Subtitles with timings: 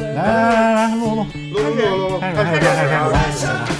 [0.00, 3.79] 来来来来，录录，录录录录录，开始开始开始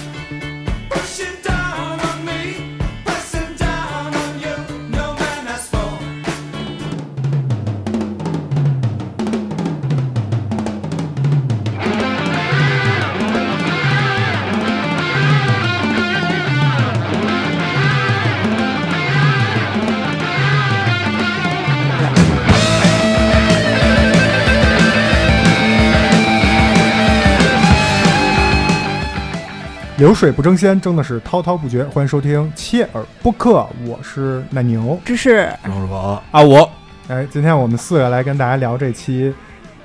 [30.00, 31.84] 流水不争先，争的是滔滔不绝。
[31.84, 34.98] 欢迎收听切尔播客，我是奶牛。
[35.04, 36.66] 只是荣哥，啊，我。
[37.08, 39.30] 哎，今天我们四个来跟大家聊这期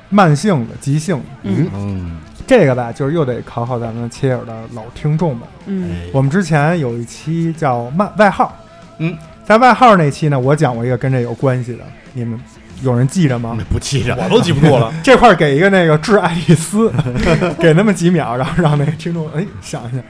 [0.10, 1.18] 慢性的、急性。
[1.18, 1.24] 的。
[1.44, 1.70] 嗯。
[1.74, 5.46] 嗯，这个吧，就是又得考考咱们切尔的老听众们。
[5.66, 6.10] 嗯，哎。
[6.14, 8.58] 我们之前有一期叫慢外号，
[9.00, 12.40] 嗯，在外号那期呢，我讲过一个跟这有关系的，你们
[12.82, 13.58] 有人记着吗？
[13.72, 14.94] 不记着，我都记不住了。
[15.04, 16.92] 这块儿给一个那个致爱丽丝，
[17.60, 20.02] 给那么几秒，然后让那个听众哎想一想。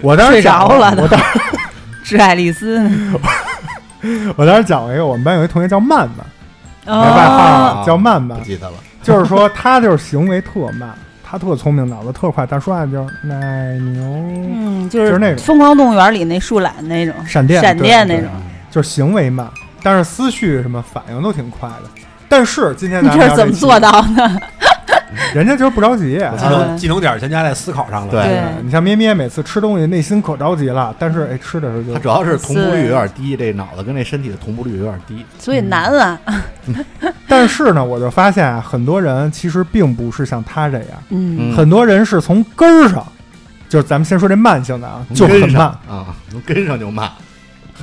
[0.00, 1.20] 我当时睡讲着了都我当
[2.02, 2.80] 是爱丽丝。
[4.36, 6.26] 我当时讲了一个，我们班有一同学叫曼曼，
[6.84, 8.76] 那哦外号叫曼曼不，记得了。
[9.00, 10.92] 就是说他就是行为特慢，
[11.32, 18.30] 他特聪明，脑子特快，大树懒就是奶牛，嗯，就就是那种《疯狂动物园》里那树懒那种，闪电闪电对那种。
[18.70, 19.48] 就是行为慢，
[19.82, 21.84] 但是思绪什么反应都挺快的。
[22.28, 23.80] 但是今天你咱们这是怎么做？
[23.80, 24.42] 到的？
[25.34, 26.18] 人家就是不着急。
[26.36, 28.10] 技能技能点全加在思考上了。
[28.10, 35.24] 对对你像咩咩每次吃东西内心可着急了，但是哎吃的时候就他主要是同步率有点低，这脑子跟这身体的同步率有点低。
[35.38, 36.18] 所以难啊。
[37.28, 43.04] 但是呢，我就发现啊，很多人其实并不是像他这样，嗯，嗯很多人是从根儿上，
[43.68, 47.10] 就是咱们先说这慢性的啊，就很慢，啊，能跟上就慢，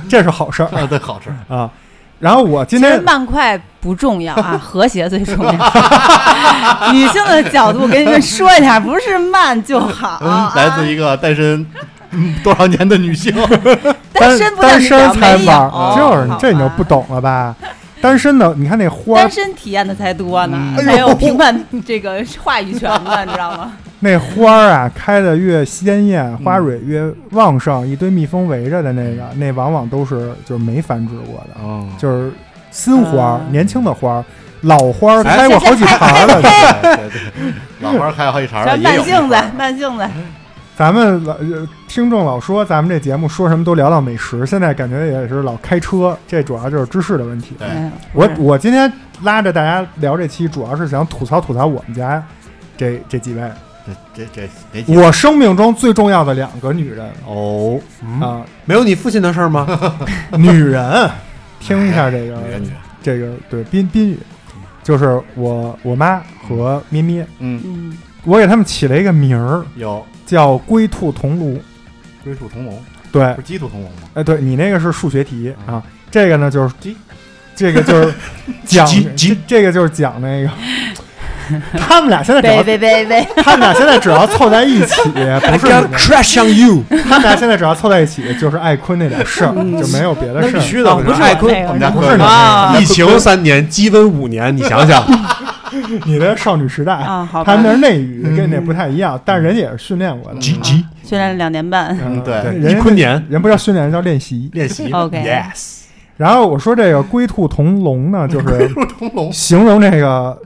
[0.08, 1.54] 这是好事儿啊，对，好事儿。
[1.56, 1.70] 啊。
[2.20, 5.52] 然后我今天慢快不重要啊， 和谐最重要。
[6.92, 10.08] 女性的角度跟你们说一下，不是慢就好。
[10.24, 11.66] 啊来自一个单身
[12.10, 13.34] 嗯多少年的女性，
[14.12, 17.56] 单身单身表才玩，就是这你就不懂了吧？
[18.02, 23.72] 单身的，你看那花单身体验的才多呢，嗯还有评判这个话语权的，你知道吗？
[24.02, 32.32] 那花儿啊，开的越鲜艳，花蕊越旺盛，一堆蜜蜂围着的那个，那往往都是就是没繁殖过的，嗯，就是
[32.70, 34.24] 新花儿、嗯年轻的花儿，
[34.62, 36.40] 老花开过好几茬了。
[36.40, 36.42] 对
[36.80, 40.08] 对对，老花开好几茬了，咱也有慢性子，慢性子，
[40.74, 47.54] 咱们老呃听众老说咱们这节目说什么都聊到美食，现在感觉也是老开车，这主要就是知识的问题。
[48.14, 48.90] 我是我今天
[49.22, 52.22] 拉着大家聊这期，主要是想吐槽吐槽我们家
[52.78, 53.42] 这这几位，
[54.14, 57.10] 这这这哪几我生命中最重要的两个女人。
[57.26, 57.80] 哦，
[58.20, 59.66] 啊、没有你父亲的事儿吗？
[60.36, 61.10] 女人，
[61.60, 64.18] 听一下这个女人女人，这个对宾宾语，
[64.82, 70.04] 就是我我妈和咩咩，嗯，嗯，我给他们起了一个名儿，有。
[70.26, 71.60] 叫龟兔同炉。
[72.22, 72.78] 龟兔同笼，
[73.10, 73.34] 对。
[73.34, 74.08] 不，是鸡兔同笼吗？
[74.14, 75.74] 哎，对你那个是数学题嗯。
[75.74, 76.96] 啊，这个呢就是鸡，
[77.56, 78.14] 这个就是
[78.64, 78.86] 讲
[79.16, 80.50] 鸡这个就是讲那个，
[81.78, 90.60] 他们俩现在只背要 他们俩现在只要凑在一起， 不是 crash on you，他们俩现在只要凑在一起，就是艾坤那点事儿，就没有别的事儿。
[90.60, 90.90] 必须的。
[90.90, 92.76] 哦不是艾坤，我们家不是你啊。
[92.78, 95.04] 疫情三年，积温五年，你想想，
[96.04, 100.40] 你的少女时代，啊，好他们，那是内娱，跟那不太一样，但是人家也是训练过的。
[100.40, 103.24] 训练了两年半，嗯对人一坤年。
[103.28, 104.48] 人不叫训练，人叫练习。
[104.52, 104.90] 练习。
[104.92, 105.79] OK Yes，
[106.20, 110.38] 然后我说这个龟兔同笼呢， 就是龟兔同笼，形容这个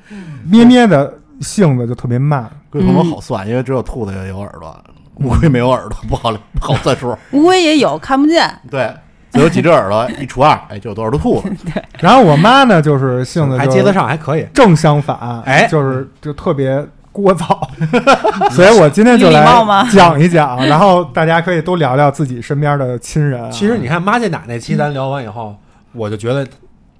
[0.48, 2.48] 咩咩的性子就特别慢。
[2.71, 4.72] 龟兔同笼好算，因为只有兔子有耳朵，
[5.16, 7.18] 乌龟没有耳朵，不好不好算数。
[7.32, 8.88] 乌龟也有看不见，对，
[9.32, 11.50] 只有几只耳朵，一除二， 哎，就有多少只兔子。
[11.98, 14.47] 然后我妈呢，就是性子还接得上，还可以。
[14.54, 16.78] 正相反，哎就是就特别
[17.12, 17.59] 聒噪，
[18.53, 19.44] 所以我今天就来
[19.92, 23.50] 讲一讲，然后大家可以都聊聊自己身边的亲人啊。
[23.50, 25.56] 其实你看妈见奶那期咱聊完以后，
[25.94, 26.46] 我就觉得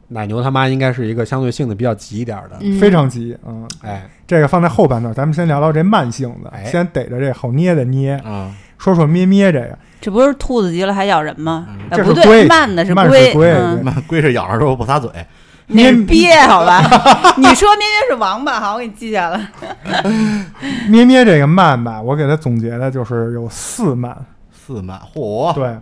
[0.08, 2.56] 奶牛他妈应该是一个相对性子比较急一点的。
[2.61, 11.67] 嗯非常急，嗯，哎，这个放在后半段，咱们先聊聊这慢性子，哎先逮着这好捏的捏，啊，说说咩咩这个，这不是兔子急了还咬人吗？
[11.69, 13.55] 嗯呃不对，这是龟慢的是慢是龟，龟
[14.06, 15.11] 龟是咬着之后不撒嘴，
[15.67, 16.82] 那是鳖，好吧？
[17.38, 19.41] 你说咩咩是王八，好，我给你记下了。
[20.88, 24.14] 咩咩这个慢吧，我给它总结的就是有四慢。
[24.52, 25.76] 四慢，嚯，对，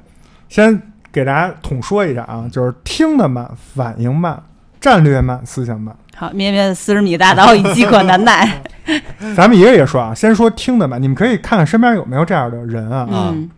[0.48, 0.80] 先
[1.12, 4.42] 给大家统说一下啊，就是听得慢，反应慢，
[4.80, 5.94] 战略慢，思想慢。
[6.16, 8.62] 好，咩咩四十米大刀已饥渴难耐。
[9.36, 13.06] 咱们一个一个说啊，先说听得慢，你们可以看看身边有没有这样的人啊。
[13.10, 13.50] 嗯，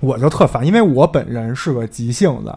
[0.00, 2.54] 我就特烦，因为我本人是个急性子，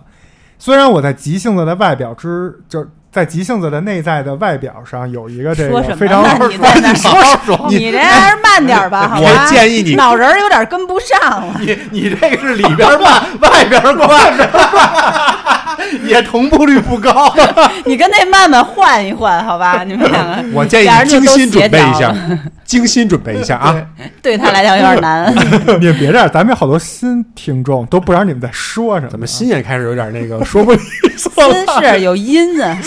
[0.57, 6.47] 虽然我在急性子的外表之，就是在急性子的内在的外表上有一个这个非常呢？
[6.47, 9.45] 你在那说说说你这还是慢点儿吧， 好吧？
[9.45, 11.55] 我建议你脑仁儿有点跟不上了。
[11.59, 14.31] 你你这个是里边慢， 外边快，
[16.05, 17.33] 也同步率不高。
[17.85, 19.83] 你跟那曼曼换一换，好吧？
[19.87, 22.13] 你们两个，我建议你精心准备一下
[22.65, 23.75] 精心准备一下啊！
[24.21, 25.33] 对他来讲有点难。
[25.79, 29.09] 你们别这样，咱们有好多新听众都不知道你们在说什么。
[29.09, 30.79] 怎么心也开始有点那个说不利
[31.17, 31.53] 索了？
[31.65, 32.77] 真是有音啊！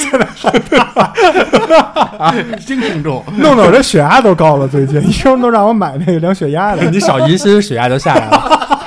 [2.60, 4.68] 新听众，弄得我这血压都高了？
[4.68, 6.84] 最近医生都让我买那个量血压的。
[6.90, 8.78] 你少疑心，血压就下来了。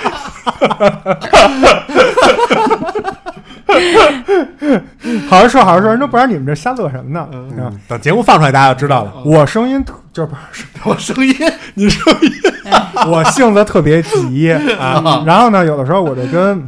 [5.27, 7.21] 好好说，好好说，人都不知道你们这瞎乐什么呢。
[7.61, 9.13] 啊等节目放出来，大家就知道了。
[9.25, 11.35] 我声音特就是不是 我声音，
[11.73, 12.31] 你声音，
[13.07, 15.23] 我性子特别急啊。
[15.25, 16.67] 然后呢，有的时候我就跟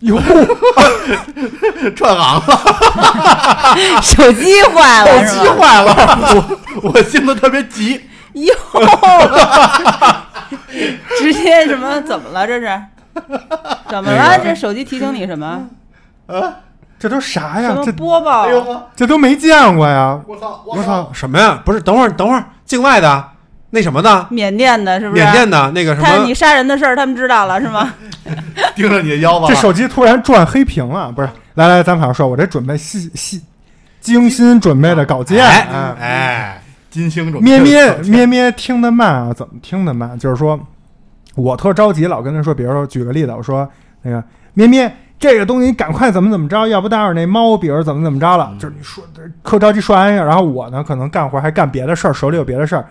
[0.00, 0.20] 哟，
[1.96, 2.42] 串行了，
[4.02, 5.48] 手机坏了手机？
[5.48, 8.00] 坏了，我我性子特别急，
[8.34, 8.54] 哟，
[11.18, 12.00] 直接什么？
[12.02, 12.46] 怎么了？
[12.46, 12.80] 这是
[13.88, 14.38] 怎么了？
[14.42, 15.68] 这手机提醒你什么？
[16.26, 16.56] 啊
[16.98, 17.76] 这都啥呀？
[17.84, 18.50] 这播报哎？
[18.50, 20.18] 呦，这都没见过呀！
[20.26, 21.10] 我操，我操！
[21.12, 21.60] 什么呀？
[21.62, 23.22] 不是，等会儿，等会儿，境外的
[23.70, 25.22] 那什么的，缅甸的是不是？
[25.22, 27.92] 缅甸的那个什么看你，杀人的事儿，他们知道了是吗？
[28.74, 31.28] 盯着你的腰吧，这手机突然转黑屏了，不是？
[31.54, 33.42] 来来，咱们好好说，我这准备细细
[34.00, 39.32] 精心准备的稿件，哎哎，哎，金星准咩咩咩咩听得慢啊？
[39.36, 40.18] 怎么听得慢？
[40.18, 40.58] 就是说
[41.34, 43.68] 我特着急，老跟他说，比如说举个例子，我说
[44.02, 44.22] 那个
[44.54, 44.92] 咩咩。
[45.16, 49.02] 这个东西你赶快怎么怎么着，要不待会儿那猫比如怎么怎么着了，就是你说
[49.42, 52.84] 特着急说完然后我呢可能干活还干别的事儿，手里有别的事儿，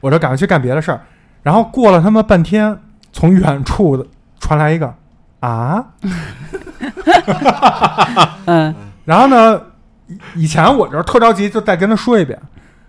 [0.00, 1.00] 我就赶快去干别的事儿，
[1.44, 2.76] 然后过了他妈半天，
[3.12, 4.04] 从远处的
[4.40, 4.92] 传来一个
[5.38, 5.84] 啊，
[8.46, 9.60] 嗯，然后呢，
[10.08, 12.36] 以以前我就是特着急，就再跟他说一遍。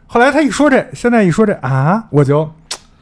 [0.07, 2.49] 后来他一说这，现在一说这啊，我就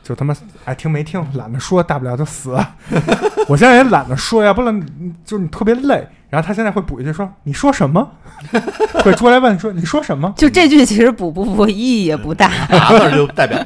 [0.06, 0.36] 就他妈
[0.66, 2.56] 爱听没听，懒得说，大不了就死。
[3.50, 4.86] 我现在也懒得说，要不然
[5.26, 6.08] 就是你特别累。
[6.30, 8.08] 然后他现在会补一句说：“你说什么？”
[9.04, 12.48] 会出来问说：“你说什么就这句其实补不补意义也不大。
[12.70, 13.66] 啊字儿就代表了，？”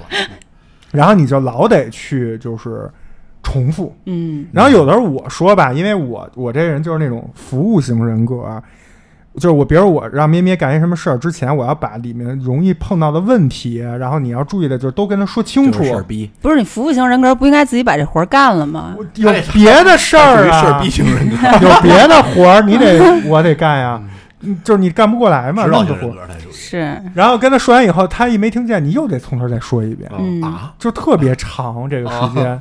[0.92, 2.90] 然后你就老得去就是
[3.44, 3.94] 重复。
[4.06, 8.62] 嗯，然后有的时候我说吧，因为我我这人就是那种服务型人格，
[9.40, 15.90] 就是我，比如我让咩咩干一什么事儿之前，我要把里面容易碰到的问题，然后你要注意的，就是都跟他说清楚就是。
[15.90, 18.96] 事儿逼，不是你服务型人格不应该自己把这活儿干了吗？
[19.16, 24.02] 有别的事儿啊，属于事儿逼型人格，有别的活儿，你得 我得干呀，
[24.42, 26.10] 嗯就是你干不过来嘛，指那么多活儿。
[26.10, 32.60] 导型人格，他属于是，然后跟他说完以后，他一没听见，你又得从头再说一遍，嗯啊，就特别长这个时间，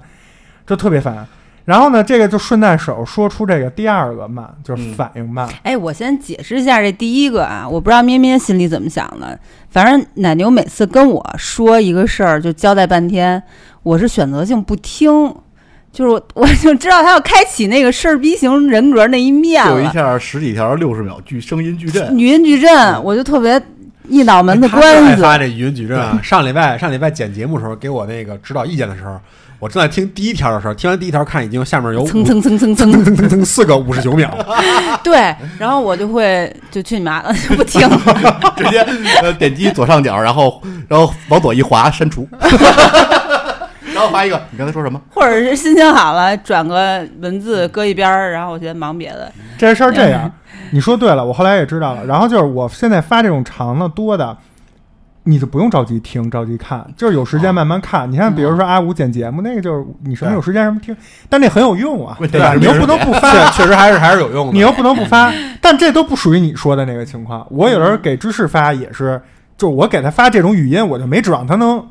[0.67, 1.27] 就特别烦。
[1.69, 5.47] 然后呢，这个就顺带手说出这个第二个慢，就是嗯反应慢。
[5.63, 9.39] 哎，我先解释一下这第一个啊，我不知道咩咩心里怎么想的。
[9.69, 13.43] 反正奶牛每次跟我说一个事儿，就交代半天，
[13.83, 15.31] 我是选择性不听，
[15.93, 23.61] 就是我我就知道他要开启那个事儿逼型人格那一面就一，下十几条六十秒巨声音矩阵，语音矩阵，我就特别
[24.09, 25.11] 一脑门子他官司。
[25.11, 26.19] 爱发这语音矩阵啊！
[26.25, 29.21] 上礼拜上礼拜剪节目的时候，给我那个指导意见的时候，
[29.61, 34.33] 我正在听第一条的时候，听完第一条看已经下面有五蹭蹭蹭蹭蹭，蹭蹭蹭四个五十九秒，
[35.03, 37.81] 对，然后我就会就去你妈的， 就不听。
[38.57, 38.87] 直接
[39.23, 42.29] 呃点击左上角，然后然后往左一滑删除，
[43.93, 45.01] 然后发一个你刚才说什么？
[45.11, 49.31] 或者是心情好了，转个文字搁一边儿，然后我先忙别的。
[49.57, 50.31] 这事儿这样，
[50.71, 52.05] 你说对了，我后来也知道了。
[52.05, 54.37] 然后就是我现在发这种长的多的，
[55.29, 58.11] 你就不用着急听，着急看，就是有时间慢慢看。
[58.11, 60.97] 你看，比如说阿五剪节目，那个就是你什么有时间什么听，
[61.29, 62.55] 但那很有用啊，对吧？
[62.55, 64.53] 你又不能不确发，确实还是还是有用的。
[64.55, 65.31] 你又不能不发，
[65.61, 67.47] 但这都不属于你说的那个情况。
[67.51, 69.21] 我有时候给芝士发也是，
[69.59, 71.87] 就我给他发这种语音，我就没指望他能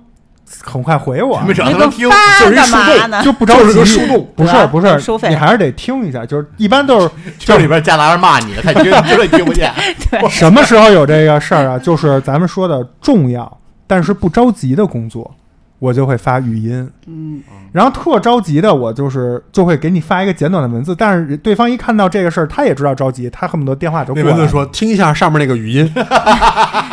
[0.64, 3.24] 很快回我，没找那个他能听，发就是一干嘛树洞呢？
[3.24, 3.62] 就不着急。
[3.62, 6.26] 就是个树洞不是不是，收费你还是得听一下。
[6.26, 9.72] 就是一般都是这 里边加拿大骂你的，他听绝对听不见。
[10.30, 11.78] 什么时候有这个事儿啊？
[11.78, 15.30] 就是咱们说的重要但是不着急的工作，
[15.80, 16.90] 我就会发语音。
[17.06, 17.42] 嗯，
[17.72, 25.90] 然后特着急的，我就是就会给你发一个简短的文字，但是对方一看到这个事儿，他也知道着急，他恨不得电话就过文字说：“听一下上面那个语音。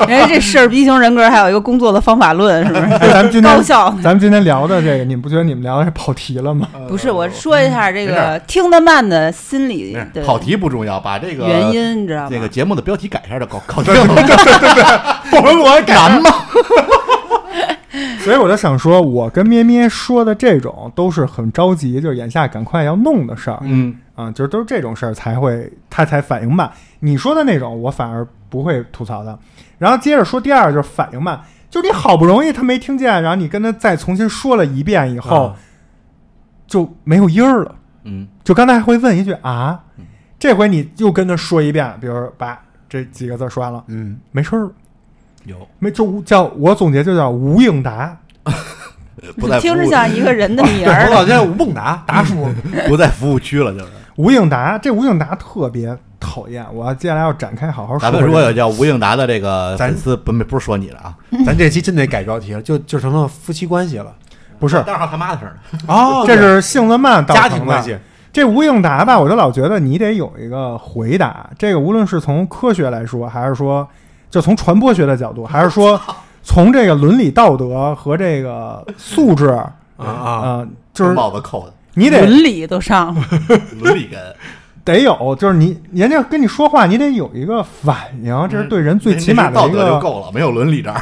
[0.07, 2.85] 人家这事儿 B 型人格还有一个工作的方法论，是不是？
[2.95, 3.91] 哎咱们今天高效。
[4.03, 6.69] 咱们今天聊的这个，你们不觉得你们聊的是跑题了吗？
[6.89, 12.29] 不是，我说一下这个听得慢的心理跑题不重要，把这个原因，你知道吗？
[12.31, 14.15] 这个节目的标题改一下就搞搞定了。
[15.33, 16.31] 我们我难吗？
[18.21, 23.59] 所以我就想说，我跟咩咩说的这种都是很着急，就是眼下赶快要弄的事儿。
[23.63, 26.71] 嗯，啊，就是都是这种事儿才会他才反应慢。
[27.01, 29.39] 你说的那种，我反而不会吐槽的。
[29.79, 35.57] 然后接着说第二就是反应慢，就是你好不容易他没听见，然后你跟他再重新说了一遍以后，啊
[36.67, 37.75] 就没有音儿了。
[38.05, 39.85] 嗯，就刚才还会问一句啊，
[40.39, 44.73] 这回你又跟他说一遍，比如把这几个字说完了，嗯，没事儿了，
[45.45, 48.17] 有没就叫我总结就叫吴应达。
[49.39, 51.09] 不在服听着务像一个人的名 我儿。
[51.09, 52.47] 老叫吴孟达达叔，
[52.89, 53.87] 不在服务区了，就是。
[54.17, 58.01] 吴应达，这吴应达特别讨厌，我要接下来要展开好好说。
[58.01, 64.15] 咱们如果有叫吴应达的这个咱粉丝，不不是说你了啊，咱这期真得改标题了，就就成了夫妻关系了。
[64.61, 65.79] 不是，待会儿他妈的事儿呢。
[65.89, 67.97] 哦这是性子慢造成的家庭关系。
[68.33, 71.51] 这吴应达吧，我就老觉得你得有一个回答。
[71.59, 73.89] 这个无论是从科学来说，还是说
[74.35, 76.01] 就从传播学的角度，还是说
[76.43, 80.67] 从这个伦理道德和这个素质啊、啊。
[80.93, 81.73] 就是帽子扣的。
[81.95, 83.25] 你得伦理都上了，
[83.81, 84.19] 伦理根，
[84.85, 91.01] 得有，就是你人家跟你说话，你得有一个反应，这是对人最起码的道德就够了，没有伦理这儿。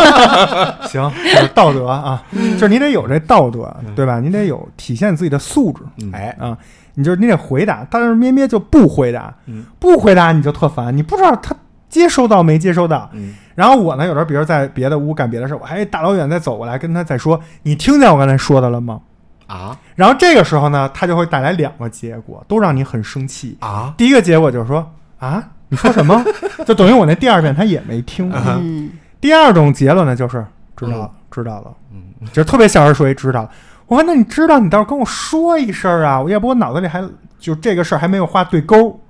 [0.88, 4.18] 行，就是道德啊，就是你得有这道德，对吧？
[4.18, 6.10] 你得有体现自己的素质嗯。
[6.14, 6.56] 哎，啊，
[6.94, 9.66] 你就是你得回答，但是咩咩就不回答，嗯。
[9.78, 11.54] 不回答你就特烦，你不知道他
[11.88, 13.08] 接收到没接收到。
[13.12, 19.00] 嗯然后我呢，有时候比如在别的屋干别的事儿，我还大老远再走过来跟他再说，你听见我刚才说的了吗？
[19.46, 23.56] 啊，然后这个时候呢，他就会带来两个结果，都让你很生气。
[23.60, 24.86] 啊，第一个结果就是说
[25.18, 26.22] 啊，你说什么？
[26.66, 28.30] 就等于我那第二遍他也没听。
[28.30, 28.90] 啊嗯，
[29.22, 30.44] 第二种结论呢，就是
[30.76, 32.02] 知道了，知道了，嗯，
[32.32, 33.50] 就是特别小声说一知道了。
[33.86, 37.02] 我说那你知道，你倒是跟我说一声啊，我要不我脑子里还
[37.38, 39.00] 就这个事儿还没有画对勾，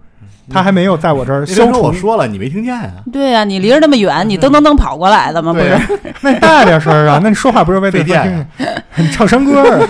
[0.48, 1.92] 他还没有在我这儿那消除我。
[1.92, 2.92] 说了，你没听见啊？
[3.12, 5.52] 对呀、你离着那么远，你噔噔噔跑过来的吗？
[5.52, 5.80] 不是呀，
[6.20, 7.20] 那你大点声啊！
[7.22, 8.74] 那你说话不是为对费方电听？
[9.04, 9.88] 你唱山歌啊，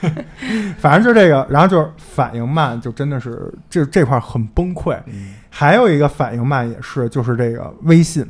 [0.78, 4.96] 反正就这个，然后就是反应慢，就真的是这这块儿很崩溃。
[5.06, 8.22] 嗯还有一个反应慢也是，就是这个微信。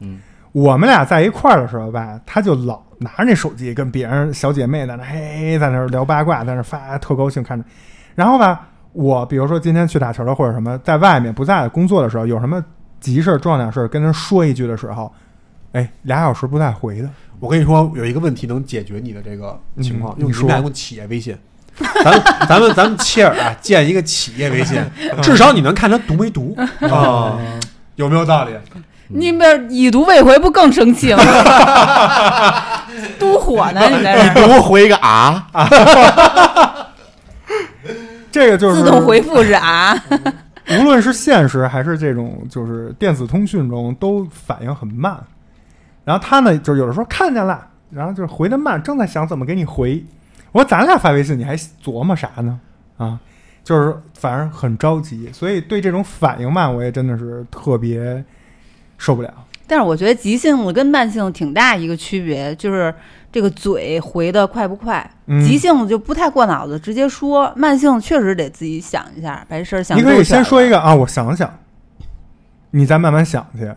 [0.00, 0.18] 嗯，
[0.50, 7.64] 我们俩在一块儿的时候吧，他就老拿着那手机跟别人小姐妹在那嘿，在那聊八卦，在那发，特高兴看着。
[8.16, 8.66] 然后吧，
[8.96, 12.64] 我比如说今天去打球了或者什么，在外面不在工作的时候，有什么
[12.98, 15.12] 急事儿、重要点事儿跟人说一句的时候，
[15.72, 17.08] 哎，俩小时不带回的。
[17.38, 21.36] 我跟你说，有一个问题能解决你的这个情况，用嗯你们俩用企业微信。
[22.02, 24.82] 咱们咱们咱们切尔啊，建一个企业微信，
[25.20, 27.38] 至少你能看他读没读，哦，
[27.96, 28.52] 有没有道理？
[29.08, 31.22] 你们已读未回，不更生气吗？
[33.20, 35.46] 都火呢，你在你这儿给我回一个啊，
[38.30, 39.94] 这个就是自动回复是啊，
[40.78, 45.18] 无论是现实还是这种就是电子通讯中，都反应很慢。
[46.04, 50.04] 然后他呢，就是有的时候看见了，然后就是回的慢，正在想怎么给你回。
[50.52, 52.60] 我说咱俩发微信，你还琢磨啥呢？
[52.96, 53.18] 啊，
[53.64, 58.24] 就是反正很着急，所以对这种反应慢，我也真的是特别
[58.98, 59.32] 受不了。
[59.66, 62.94] 但是我觉得急性子跟慢性子挺大一个区别，就是
[63.36, 65.08] 这个嘴回的快不快。
[65.26, 69.98] 嗯急性子就不太过脑子，直接说；慢性子确实得自己想一下，把这事儿想。
[69.98, 71.58] 你可以先说一个啊，我想想，
[72.70, 73.70] 你再慢慢想去。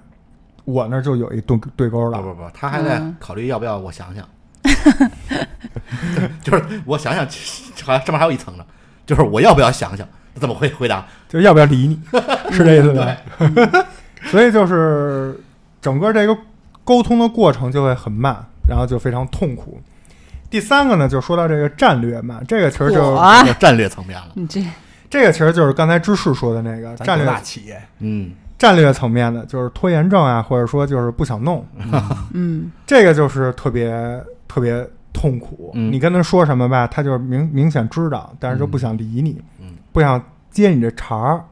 [0.64, 4.26] 我那儿就有一对对勾了不，不不，他还在嗯考虑要不要我想想，
[6.42, 7.26] 就是我想想，
[7.84, 8.64] 好像上面还有一层呢，
[9.06, 11.06] 就是我要不要想想怎么回回答？
[11.28, 12.00] 就要不要理你，
[12.56, 13.18] 是这意思吧？
[14.26, 15.38] 所以就是
[15.82, 16.38] 整个这个
[16.86, 19.82] 沟通的过程就会很慢，然后就非常痛苦。
[20.50, 24.30] 第三个呢，就说到这个战略嘛，这个其实就我有战略层面了。
[24.36, 24.64] 你这
[25.10, 27.82] 这个其实就是刚才芝士说的那个战略大企业？
[28.00, 31.66] 嗯，战略层面的，就是拖延症啊，或者说就是不想弄，
[32.34, 33.92] 嗯， 这个就是特别
[34.48, 35.72] 特别痛苦。
[35.74, 41.44] 嗯你跟他说什么吧，他就是明明显知道，但是就不想理你，嗯不想接你这茬儿，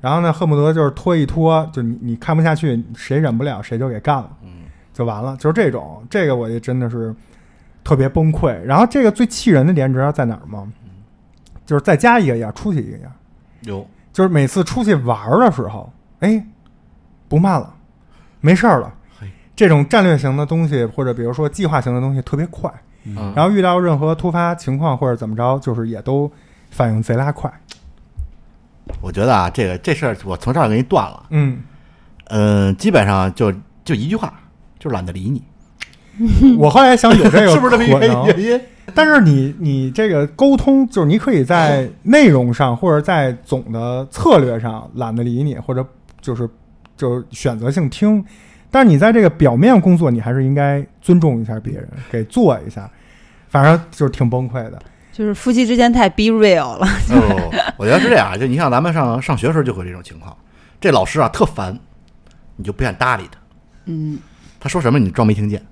[0.00, 4.37] 然后呢，恨不得就是拖一拖，就你你看不下去，谁忍不了谁就给干了，嗯
[4.98, 5.36] 就完了。
[5.36, 7.14] 就是这种，这个我就真的是
[7.84, 8.60] 特别崩溃。
[8.62, 10.70] 然后这个最气人的点，你知道在哪儿吗？
[11.64, 13.12] 就是再加一个样，出去一个样。
[13.60, 16.44] 有就是每次出去玩儿的时候，哎，
[17.28, 17.72] 不慢了，
[18.40, 18.92] 没事儿了。
[19.54, 22.72] 这种战略型的东西，或者比如说计划型的东西特别快，
[23.04, 26.30] 嗯然后遇到任何突发情况或者怎么着，就是也都
[26.70, 27.52] 反应贼拉快。
[29.00, 31.26] 我觉得啊，这个这事儿我从这儿给你断了。
[31.30, 31.60] 嗯，
[32.26, 33.52] 嗯，基本上就
[33.84, 34.32] 就一句话，
[34.78, 38.32] 就懒得理你， 我后来想有这个 是不是这么一个？
[38.36, 38.60] 原因？
[38.94, 45.86] 但是你你这个沟通，就是你可以在内容上或者在总的策略上懒得理你，或者
[46.20, 46.48] 就是
[46.96, 48.24] 就是选择性听。
[48.70, 52.90] 但是你在这个表面工作，你还是应该尊重一下别人，给做一下。
[53.48, 54.78] 反正就是挺崩溃的。
[55.10, 56.86] 就是夫妻之间太 be real 了。
[57.10, 60.36] 哦，我觉得是这样，就你像咱们上上学时候就会这种情况，
[60.80, 61.78] 这老师啊特烦，
[62.56, 63.38] 你就不愿搭理他，
[63.86, 64.18] 嗯，
[64.60, 65.62] 他说什么你装没听见，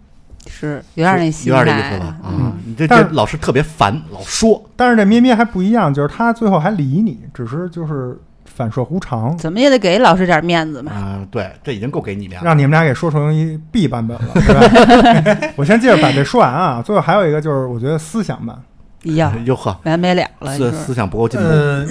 [0.48, 2.16] 是有点那心有态，点那意思吧？
[2.24, 10.92] 嗯啊，你这但是这老师特别烦，老说，但是这咩咩还不一样，就是他最后还理你，只是就是反射弧长，怎么也得给老师点面子嘛。
[10.92, 12.48] 啊，对，这已经够给你面子了。
[12.48, 15.48] 让你们俩给说成一 B 版本了，是吧？
[15.56, 16.80] 我先接着把这说完啊。
[16.80, 18.56] 最后还有一个就是，我觉得思想慢，
[19.06, 20.56] 哎呀， 哟呵，完没了了。
[20.56, 21.86] 思思想不够进步，呃，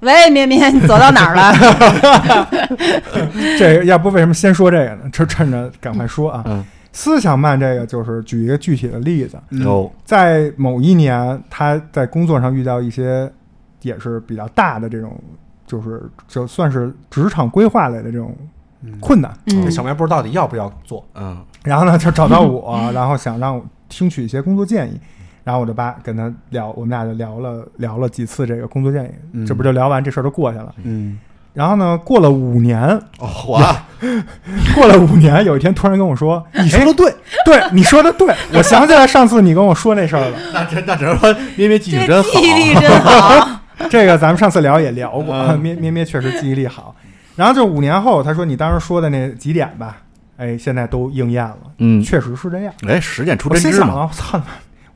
[0.00, 1.52] 喂，咩咩，你走到哪儿了？
[3.58, 5.10] 这要不为什么先说这个呢？
[5.12, 6.42] 就趁着赶快说啊。
[6.46, 13.30] 嗯，思想慢这个就是举一个具体的例子，有，在某一年，他在工作上遇到一些
[13.82, 15.18] 也是比较大的这种，
[15.66, 18.34] 就是就算是职场规划类的这种
[19.00, 19.32] 困难。
[19.46, 21.04] 嗯这小卖部到底要不要做？
[21.14, 25.00] 嗯然后呢，就找到我， 然后想让我听取一些工作建议。
[25.46, 30.74] 然后我就把跟他聊，我们俩就聊了聊了几次这个工作建议，嗯这不就聊完这事儿就过去了。
[30.82, 31.20] 嗯，
[31.54, 32.80] 然后呢，过了五年，
[33.20, 33.86] 哦，我啊
[34.74, 40.36] 过了五年，有一天突然跟我说：“你说的对，对，你说的对， 我想起来上次你跟我说那事儿了。
[40.52, 43.60] 那真那只能说咩咩记性这真好记忆力真好。
[43.88, 46.92] 这个咱们上次聊也聊过，嗯咩咩咩确实记忆力好。
[47.36, 49.98] 然后就五年后，他说你当时说的那几点吧，
[50.38, 52.74] 哎，现在都应验了，嗯，确实是这样。
[52.88, 54.42] 哎，实践出我真知嘛，心想了，我操，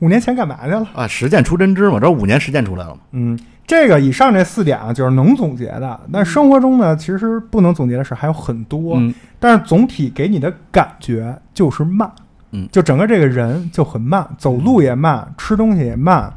[0.01, 0.85] 五年前干嘛去了？
[0.93, 5.99] 啊，实践出真知嘛，这五年实践出来了嘛，嗯，这个以上这四点啊，就是能总结的。
[6.11, 8.97] 但生活中呢，其实不能总结的事还有很多。
[8.97, 12.11] 嗯但是总体给你的感觉就是慢，
[12.51, 16.31] 嗯就整个这个人就很慢，走路也慢，吃东西也慢，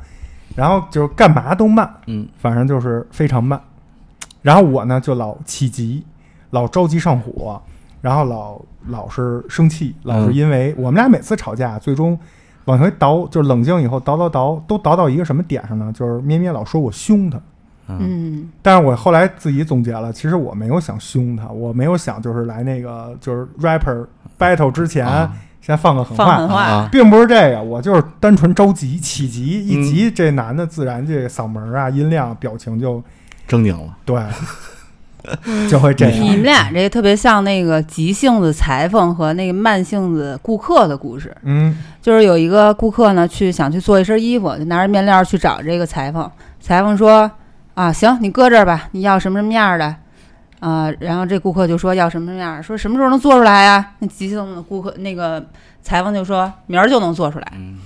[0.56, 3.60] 然后就是干嘛都慢，嗯反正就是非常慢。
[4.41, 6.02] 然后我呢就老气急，
[6.50, 7.60] 老着急上火，
[8.00, 12.19] 然后老老是生气，老是嗯因为我们俩每次吵架，最终
[12.66, 15.92] 往回倒，就是冷静以后倒倒倒，都倒到一个什么点上呢？
[15.94, 17.38] 就是咩咩老说我凶他。
[17.88, 17.98] 嗯。
[18.00, 24.06] 嗯，但是我后来自己总结了，其实我没有想凶他，我没有想就是来那个就是 rapper
[24.38, 25.32] battle 之前、啊。
[25.60, 26.62] 先放个狠话，狠话。
[26.62, 29.80] 啊，并不是这个，我就是单纯着急起急，嗯。
[29.82, 33.02] 一急这男的自然这个嗓门啊、音量、表情就
[33.48, 34.22] 狰狞了，对，
[35.69, 36.21] 就会这样。
[36.21, 41.34] 你们俩这特别像那个急性子裁缝和那个慢性子顾客的故事。
[41.43, 46.30] 嗯就是有一个顾客呢，去想去做一身衣服，就拿着面料去找这个裁缝。
[46.60, 47.30] 裁缝说
[47.75, 49.97] ：“啊，行，你搁这儿吧，你要什么什么样的？”
[50.60, 53.93] 啊、然后这顾客就说要什么什么样儿，说什么时候能做出来呀？
[53.99, 55.45] 那急性子顾客那个
[55.82, 57.78] 裁缝就说明儿就能做出来，嗯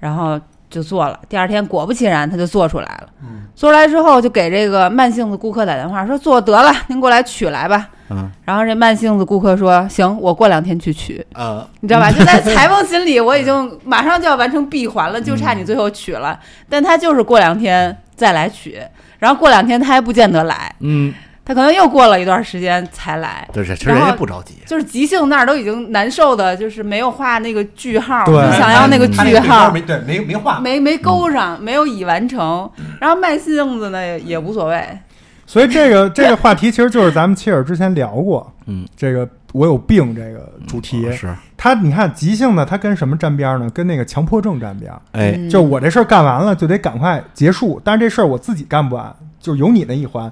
[0.00, 1.18] 然后就做了。
[1.28, 3.08] 第二天果不其然，他就做出来了。
[3.54, 7.88] 做出来之后，就给这个慢性子顾客打电话说做得了，您过来取来吧。
[8.10, 11.24] 嗯然后这慢性子顾客说行，我过两天去取。
[11.34, 12.10] 呃你知道吧？
[12.12, 16.38] 就在裁缝心里，我已经马上就要完成闭环了，就差你最后取了。
[16.68, 18.80] 但他就是过两天再来取，
[19.18, 21.12] 然后过两天他还不见得来，嗯，
[21.48, 23.48] 他可能又过了一段时间才来。
[23.54, 32.70] 对是其实人家不着急，就是急性那儿都已经难受的，就是没有画那个句号，就想要那个句号，没对没没画，没没勾上，没有已完成。
[33.00, 34.86] 然后慢性子呢也也无所谓，
[35.46, 43.70] 所以这个 这个话题其实就是咱们切尔之前聊过，嗯，这个我有病这个主题，是，他你看急性的，他跟什么沾边儿呢？
[43.70, 45.00] 跟那个强迫症沾边儿。
[45.12, 50.30] 哎，嗯就我这事儿干完了就得赶快结束，但是这事儿我自己干不完，就有你那一环。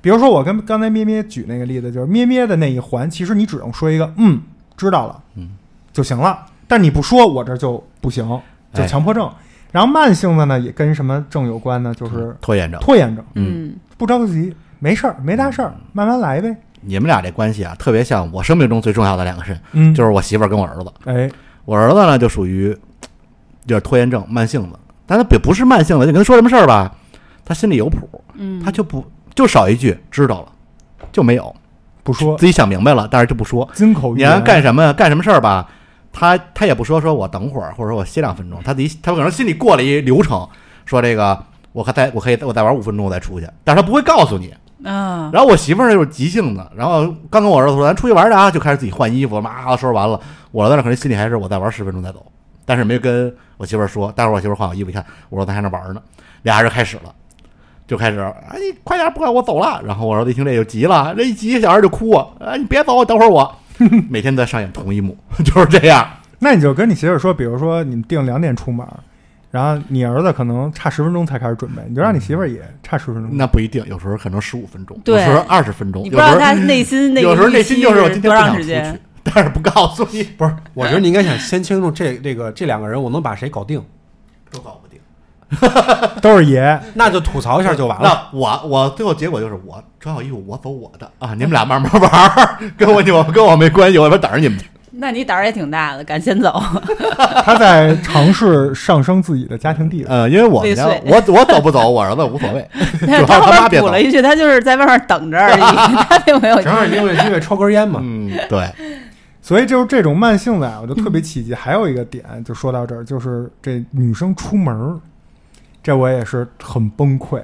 [0.00, 4.40] 比如说我跟刚才咩咩举那个例子，就是咩咩的那一环，其实你只能说一个嗯，
[4.76, 5.50] 知道了，嗯
[5.92, 6.46] 就行了。
[6.66, 8.26] 但你不说，我这就不行，
[8.72, 9.30] 就哎强迫症。
[9.72, 11.94] 然后慢性的呢，也跟什么症有关呢？
[11.94, 12.80] 就是拖延症。
[12.80, 16.56] 拖延症，嗯不着急，没事儿，没大事儿，慢慢来呗。
[16.80, 20.92] 你们俩这关系啊，特别像我生命中最重要的两个人，嗯，就是我媳妇儿跟我儿子。
[21.04, 21.28] 哎，
[21.64, 22.78] 我儿子呢，就属于有
[23.66, 26.94] 点拖延症、慢性子，但他也不是慢性子，就跟他说什么事儿吧，
[27.44, 29.04] 他心里有谱，嗯，他就不
[29.38, 30.48] 就少一句知道了，
[31.12, 31.54] 就没有。
[32.02, 32.36] 不说。
[32.36, 33.68] 自己想明白了，但是就不说。
[33.72, 35.70] 金口玉言，你让他干什么干什么事儿吧，
[36.12, 40.44] 他他也不说说我等会儿，或者说我歇两分钟，他自己他可能心里过了一流程，
[40.86, 50.20] 说这个我还再我可以我再玩五分钟我再出去，但是他不会告诉你，啊，然后我媳妇儿就是急性子，然后刚跟我儿子说咱出去玩去啊，就开始自己换衣服，妈收拾完了，
[50.50, 52.26] 我儿子那可能心里还是我再玩十分钟再走，
[52.64, 54.10] 但是没跟我媳妇儿说。
[54.10, 56.02] 待会儿我媳妇儿换好衣服一看，我说咱还那玩呢，
[56.42, 57.14] 俩人就开始了，
[57.88, 59.82] 就开始哎你快点，不快我走了。
[59.84, 63.52] 然后我儿子一听这就急了，这一急小孩就哭啊，哎你别走，等会儿我。
[64.10, 66.06] 每天在上演同一幕， 就是这样。
[66.40, 68.86] 那你就跟你媳妇儿说，比如说你们定两点出门，
[69.50, 73.30] 然后你儿子可能差十分钟才开始准备，你就让你媳妇儿也差十分钟。
[73.32, 78.82] 那不一定，有时候可能十五分钟，有时候二十分钟，你不知道有时候他内心 那个有时候内心就是我今天不想出去，，
[79.22, 83.80] 但是不告诉你，不是，我觉得你应该想先清楚这这个这两个人，我能把谁搞定，
[84.50, 84.87] 都搞不定。
[86.20, 88.28] 都是爷， 那就吐槽一下就完了。
[88.32, 94.66] 那我我最后结果就是我穿好衣服，我走我的啊，你们俩慢慢玩儿，跟我我跟我没关系，我这边等着你们去。
[95.00, 96.60] 那你胆儿也挺大的，敢先走。
[97.44, 100.06] 他在尝试上升自己的家庭地位。
[100.08, 102.68] 呃，因为我们家我我走不走，我儿子无所谓，
[103.06, 104.02] 但是主他他妈别走补了。
[104.02, 105.60] 一句，他就是在外面等着而已，
[106.08, 106.60] 他并没有。
[106.60, 108.68] 正好因为因为抽根烟嘛，嗯，对，
[109.40, 111.54] 所以就是这种慢性子啊，我就特别起劲。
[111.54, 114.98] 还有一个点，就说到这儿，就是这女生出门儿，
[115.88, 117.42] 这我也是很崩溃。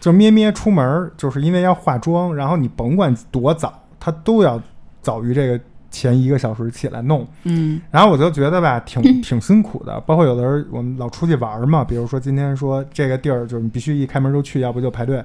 [0.00, 4.60] 就咩咩出门儿，就是因为要化妆，然后你甭管多早，他都要
[5.00, 5.58] 早于这个
[5.90, 7.26] 前一个小时起来弄。
[7.44, 9.98] 嗯然后我就觉得吧， 挺挺辛苦的。
[10.00, 15.24] 包括有的人我们老出去玩儿嘛，比如说今天说这个地儿就是你必须一开门就去，要不就排队。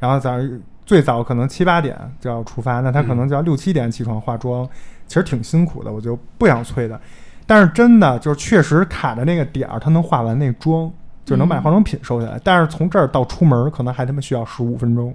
[0.00, 4.68] 然后早上最早可能七八点就要出发，那他可能就要六七点起床化妆，
[5.06, 7.00] 其实挺辛苦的，我就不想催的。
[7.46, 10.92] 但是真的就是确实卡的那个点儿，他能化完那妆，
[11.28, 12.40] 就能把化妆品收下来。
[12.42, 15.14] 但是从这儿到出门可能还他妈需要十五分钟，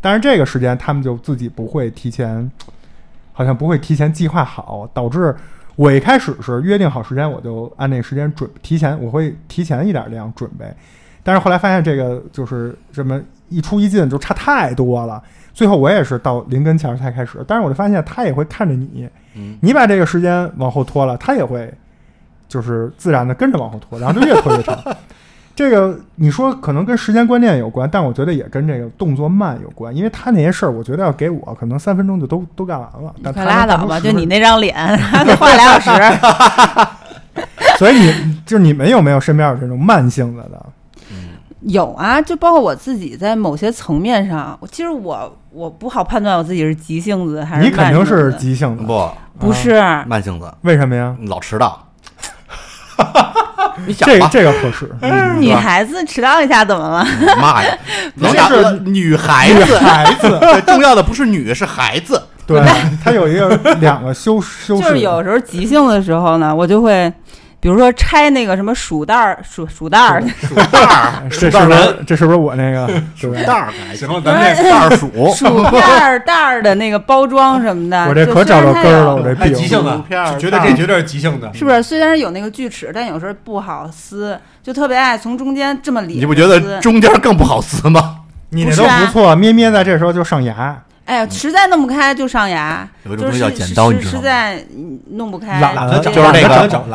[0.00, 2.50] 但是这个时间他们就自己不会提前，
[3.32, 5.34] 好像不会提前计划好，导致
[5.76, 10.66] 我一开始是约定好时间，我就按那个时间准提前，我会提前一点量准备。
[11.22, 15.22] 但是后来发现这个就是这么一出一进就差太多了，
[15.54, 17.42] 最后我也是到临跟前儿才开始。
[17.48, 21.72] 但是我就发现他也会看着你，嗯你把这个时间往后拖了，他也会
[22.46, 24.78] 就是自然的跟着往后拖，然后就越拖越长。
[25.56, 36.18] 这个你说可能跟时间观念有关，但我觉得也跟这个动作慢有关，因为他那些事儿，我觉得要给我可能三分钟就都都干完了，但可拉倒吧，就能干出10你那张脸，还得画俩小时。
[37.78, 40.66] 所以你就是你们有没有身边有这种慢性子的？
[41.60, 51.16] 有啊，就包括我自己在某些层面上，其实我我不好判断我自己是急性子还是你肯定是急性子，不不是慢性子，为什么呀？
[51.26, 51.88] 老迟到。
[53.86, 57.06] 你想这个吧，这个合适，嗯女孩子迟到一下怎么了？
[57.40, 57.76] 妈呀，
[58.14, 62.22] 人老家是女孩子，孩子， 对重要的不是女，是孩子。
[62.46, 62.62] 对，
[63.02, 63.48] 他有一个
[63.80, 67.10] 两个修修饰，就是有时候急性的时候呢，我就会，
[67.64, 72.86] 比如说拆那个什么鼠袋儿、鼠鼠袋儿，鼠袋儿， 这是不是这是不是我那个？
[73.16, 78.06] 鼠袋儿行了，咱这袋儿鼠，薯片儿袋儿的那个包装什么的。
[78.06, 79.68] 我这可找着根儿了，我这哎，急病。
[79.68, 80.02] 性子，
[80.38, 81.50] 绝对这绝对是急性的。
[81.54, 81.82] 是不是？
[81.82, 86.16] 虽然有那个锯齿，但有时候不好撕，就特别爱从中间这么理。
[86.16, 86.78] 你不觉得？
[86.80, 88.16] 中间更不好撕吗？
[88.50, 94.18] 你都不错，咩咩在这时候就上牙，哎呀，实在弄不开就上牙，就是有一种东西叫剪刀，你实知道吗？
[94.18, 96.48] 实在嗯弄不开，懒得就是那个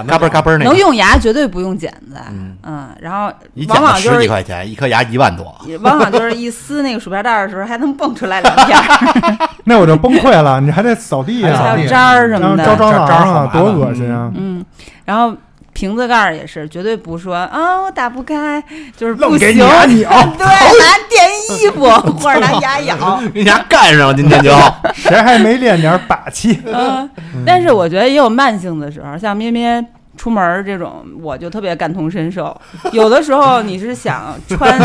[0.03, 2.17] 嘎嘣嘎嘣那能，用牙绝对不用剪子。
[2.29, 5.45] 嗯嗯，然后一剪子十往往就是几块钱，一颗牙一万多。
[5.81, 8.77] 往往就是一撕那个薯片袋儿的时候，还能蹦出来两片，
[9.65, 10.59] 那我就崩溃了。
[10.59, 12.65] 你还得扫地还啊，还有渣儿什么的。
[12.65, 14.31] 招蟑螂啊，多恶心啊！
[14.35, 14.65] 嗯，
[15.05, 15.35] 然后
[15.73, 18.61] 瓶子盖儿也是，绝对不说啊，我打不开，
[18.97, 19.67] 就是不愣给你行。
[19.69, 21.29] 牙咬，对，拿垫
[21.59, 23.21] 衣服 或者拿牙咬。
[23.33, 24.51] 跟牙干上了，今天就
[24.93, 26.59] 谁还没练点把气？
[26.65, 27.09] 嗯，
[27.45, 29.83] 但是我觉得也有慢性的时候，像咩咩
[30.19, 32.55] 出门儿这种，我就特别感同身受。
[32.91, 34.77] 有的时候你是想穿，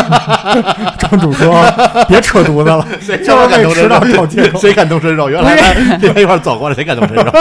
[0.99, 1.53] 庄主说
[2.07, 4.61] ：“别扯犊子了，谁就是为迟到找借口。
[4.61, 5.29] 谁感同身受？
[5.29, 7.33] 原来咱这一块儿走过来，谁感同身受？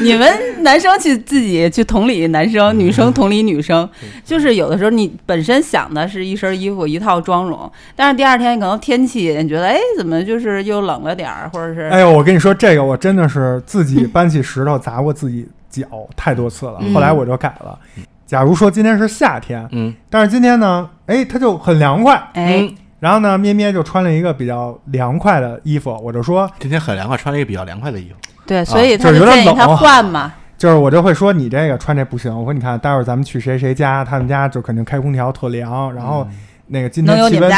[0.00, 3.88] 你们男生去自己去同理男生，女生同理女生，
[4.24, 15.48] 就是有的时候你本身想的是一身衣服一套妆容，但是第二天可能天气你觉得哎怎么就是又冷了点儿，或者是哎呦，我跟你说，这个我真的是自己搬起石头砸过自己
[15.82, 16.94] 脚太多次了，嗯。
[16.94, 17.78] 后来我就改了。
[18.26, 22.68] 假如说今天是夏天，嗯，但是今天呢，哎，它就很凉快，哎。
[23.00, 28.14] 然后呢，咩咩就穿了一个比较凉快的衣服，我就说，今天很凉快，穿了一个比较凉快的衣服。
[28.46, 36.26] 对，所以他就是有点建议他换嘛，就是我就会说你这个穿这不行，我说你看，待会儿咱们去谁谁家，他们家就肯定开空调特凉，然后
[36.66, 37.50] 那个今天气温。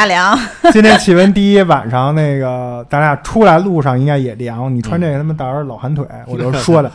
[0.73, 4.75] 今天气温低，晚上那个咱俩出来路上应该也凉。
[4.75, 6.90] 你穿这个他妈到时候老寒腿，我就 说的，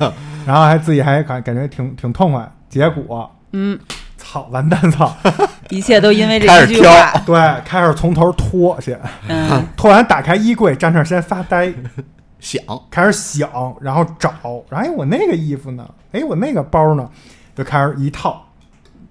[0.45, 2.49] 然后还自己还感感觉挺挺痛快。
[2.69, 3.77] 结果嗯，
[4.17, 5.13] 操，完蛋操！
[5.69, 7.11] 一切都因为这一句话。
[7.25, 8.97] 对，开始从头脱去，
[9.27, 11.73] 嗯，脱完打开衣柜，站那儿先发呆，
[12.39, 13.49] 想开始想，
[13.81, 14.31] 然后找，
[14.69, 15.85] 然后哎，我那个衣服呢？
[16.11, 17.09] 哎，我那个包呢？
[17.53, 18.41] 就开始一套，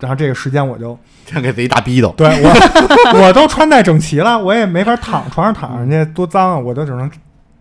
[0.00, 2.12] 然后这个时间我就先给自己打逼斗。
[2.16, 7.10] 对我我都穿戴整齐了，我也没法躺床上躺，人家多脏啊，我都只能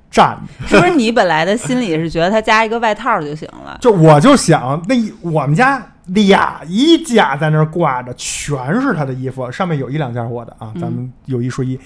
[0.09, 0.67] 站着。
[0.67, 3.77] 是不是你本来的心里是觉得他加一个外套就行了？
[3.81, 11.79] 就我就想，那一我们家俩衣架在那儿挂着，全是他的衣服，上面有一两件我的啊，咱们有一说一，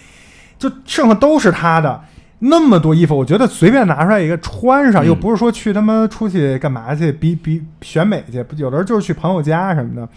[0.57, 2.01] 就剩下都是他的。
[2.45, 10.09] 那么多衣服，我觉得随便拿出来一个穿上，嗯又不是说去他妈出去干嘛去比比选美去，有的时候就是去朋友家什么的，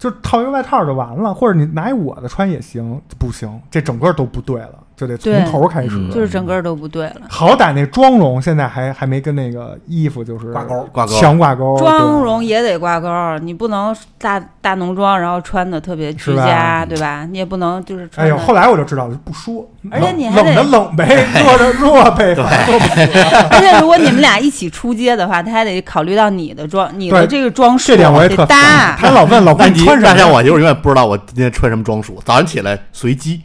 [0.00, 5.90] 就套一个外套就完了，或者你拿一我的穿也行，不行，这整个都不对了，就得从头开始。
[5.92, 7.16] 嗯就是整个都不对了。
[7.28, 13.08] 好歹那妆容现在还还没跟那个衣服就是挂钩挂钩强挂钩，妆容也得挂钩，
[13.42, 17.26] 你不能大大浓妆，然后穿的特别居家，对吧？
[17.30, 22.84] 你也不能就是哎呦，后来我就知道了，不说，而且你还得冷的冷呗，热的热呗，反正都不
[23.54, 28.96] 而且如果你们俩一起出街的话，他还得考虑到你的装，你的这个装束这点我也得特搭。
[28.98, 30.16] 他老问老公那你穿什么呀？
[30.16, 33.40] 像我就是永远不知道我今天穿什么装束，早上起来随机，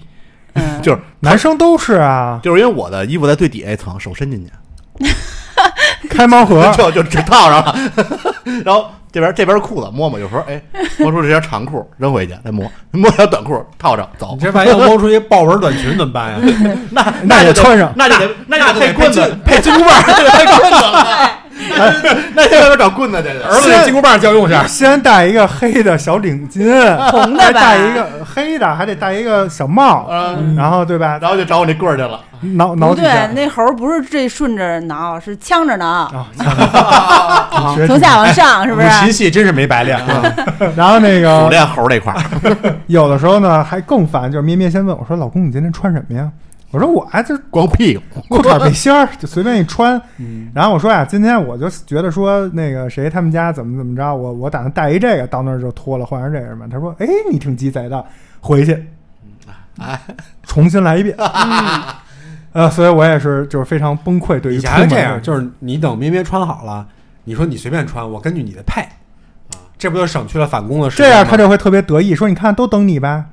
[0.56, 5.06] 嗯，就是男生都是啊，就是因为我的衣服在最底下一层，手伸进去，
[6.10, 7.76] 开盲盒， 就就只套上了，
[8.66, 10.62] 然后这边这边裤子摸摸，有时候哎
[10.98, 14.32] 摸出这条长裤扔回去，再摸摸条短裤套上走。
[14.38, 16.40] 你，这万一要摸出一豹纹短裙怎么办呀？
[16.92, 21.30] 那那也就穿上那就得那就得配那就得棍子配金箍棒，配棍子了，
[22.36, 23.46] 那在外边找棍子去了。
[23.48, 24.66] 儿子那金箍棒借我用一下。
[24.68, 26.64] 先戴一个黑的小领巾，
[27.12, 31.18] 红的吧戴一个黑的，还得戴一个小帽，嗯然后对吧？
[31.22, 32.20] 然后就找我那棍儿去了，
[32.56, 36.12] 挠挠不对，那猴儿不是这顺着挠，是呛着挠，
[37.88, 38.90] 从下往上，是不五是？
[39.00, 40.24] 禽戏真是没白练啊！
[40.76, 46.30] 然后那苦个练猴那块儿，有的时候呢还更烦，就是咩咩先问我说：“老公，你今天穿什么呀？”
[46.76, 49.98] 我说：“我啊，就光屁股，裤衩背心儿，就随便一穿。
[50.18, 56.68] 嗯然后我说呀，今天我就觉得说那个谁他们家怎么怎么着，我我打算带一这个，到那儿就脱了换成这个嘛。
[56.70, 58.06] 他说：“哎，你挺鸡贼的，
[58.42, 58.86] 回去
[59.80, 60.02] 哎，
[60.44, 61.16] 重新来一遍。
[62.52, 64.38] 呃，所以我也是就是非常崩溃。
[64.38, 66.86] 对于以前这样，就是你等咩咩穿好了，
[67.24, 71.06] 你说你随便穿，我根据你的配啊，这不就省去了返工的时间？
[71.08, 73.24] 这样，他就会特别得意，说：“你看，都等你呗，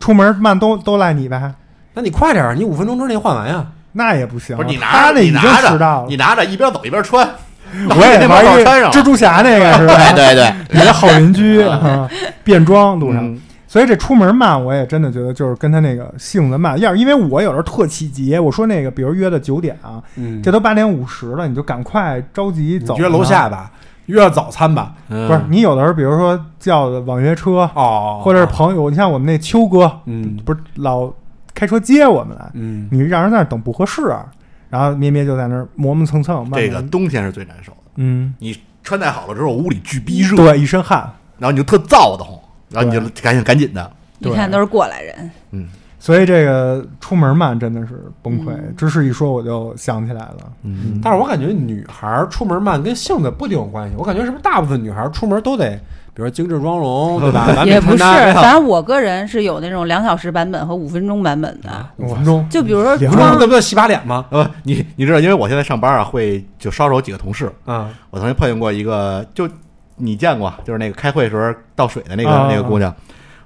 [0.00, 1.54] 出门慢都都赖你呗。
[1.94, 3.64] 那你快点儿，你五分钟之内换完呀。”
[3.96, 6.16] 那也不行，不是你拿着你拿着你。
[6.16, 7.24] 拿着一边走一边穿，
[7.90, 10.12] 我也那玩一毛穿上蜘蛛侠那个是吧？
[10.12, 12.08] 对 对对，你的好邻居 啊，
[12.42, 13.24] 变装路上。
[13.24, 16.78] 嗯所以这出门慢，我也真的觉得就是跟他那个性子慢。
[16.78, 22.96] 要是因为我有时候特起急，我说那个，比如约的九点啊，嗯这都八点五十了，你就赶快着急走。
[22.98, 23.72] 约楼下吧，
[24.06, 24.92] 约早餐吧。
[25.08, 31.10] 嗯不是你有的时候，比如说叫的网约车，哦，或者是朋友，你像我们那秋哥，嗯不是老
[31.54, 34.26] 开车接我们来，嗯，你让人在那儿等不合适啊。
[34.68, 37.78] 然后咩咩就在那儿磨磨蹭蹭，慢慢这个冬天是最难受的。
[37.96, 41.08] 嗯，你穿戴好了之后，屋里巨逼热，对，一身汗。
[41.38, 42.38] 然后你就特燥的慌，
[42.70, 48.50] 然后你就赶紧赶紧的，一看都是过来人，嗯所以这个出门慢真的是崩溃。
[48.50, 50.52] 嗯芝士一说，我就想起来了。
[50.62, 53.94] 嗯，但是我感觉女孩儿出门慢跟性子不一定有关系。
[53.96, 55.80] 我感觉是不是大部分女孩儿出门都得，
[56.14, 57.64] 比如说精致妆容，对吧？
[57.66, 57.98] 也不是。
[57.98, 61.86] 反正我个人是有那种两小时版本和五分钟版本的。
[61.96, 64.24] 五分钟，就比如说那不叫洗把脸吗？
[64.30, 69.48] 呃，你你知道，因为我现在上班啊，会就捎手几个同事，啊，我曾经碰见过一个，就
[69.96, 72.94] 你见过，就是那个开会时候倒水的那个、啊那个姑娘，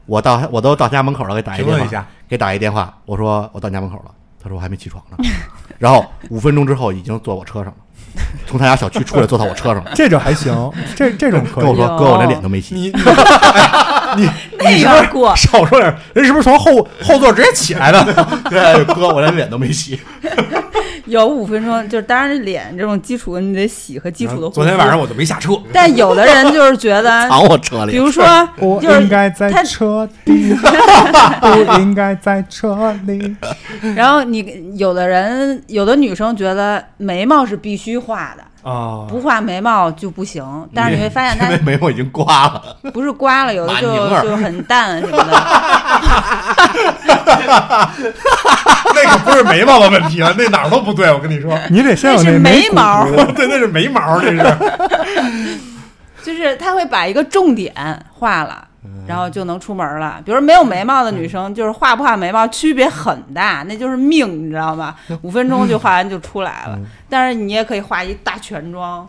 [0.04, 2.06] 我到我都到家门口了，给打一电话，一下。
[2.28, 4.10] 给打一电话，我说我到家门口了，
[4.42, 5.16] 她说我还没起床呢，
[5.78, 7.74] 然后五分钟之后已经坐我车上了，
[8.46, 11.64] 从他家小区出来坐到我车上了，这种还行，这这种可以。
[11.64, 12.92] 跟我说哥，我连脸都没洗，你
[14.58, 18.02] 那有点过，少说点，人是不是从后后座直接起来的？
[18.48, 20.00] 对，哥，我连脸都没洗，
[21.08, 24.48] 有五分钟，就是当然脸这种基础的你得洗和基础的。
[24.50, 25.52] 昨天晚上我就没下车。
[25.72, 28.24] 但有的人就是觉得， 藏我车里，比如说
[28.58, 30.54] 我就是应该在他车里，
[31.40, 33.36] 不应该在车里。
[33.96, 40.44] 然后你有的人，有的女生觉得眉毛是必须画的，啊，不画眉毛就不行。
[40.74, 43.88] 但是你会发现因为眉毛已经刮了，不是刮了，有的就
[44.22, 45.24] 就很淡什么的。
[48.94, 51.10] 那个不是眉毛的问题了，那哪儿都不对。
[51.12, 54.38] 我跟你说，你得先有那是眉眉毛骨 对，那是眉毛，这是。
[56.22, 57.72] 就是他会把一个重点
[58.12, 58.67] 画了，嗯
[59.06, 60.20] 然后就能出门了。
[60.24, 64.94] 比如没有眉毛的女生，就是画不画眉毛区别很大，那就是命，你知道吗？
[65.22, 66.78] 五分钟就画完就出来了。
[67.08, 69.08] 但是你也可以画一大全妆，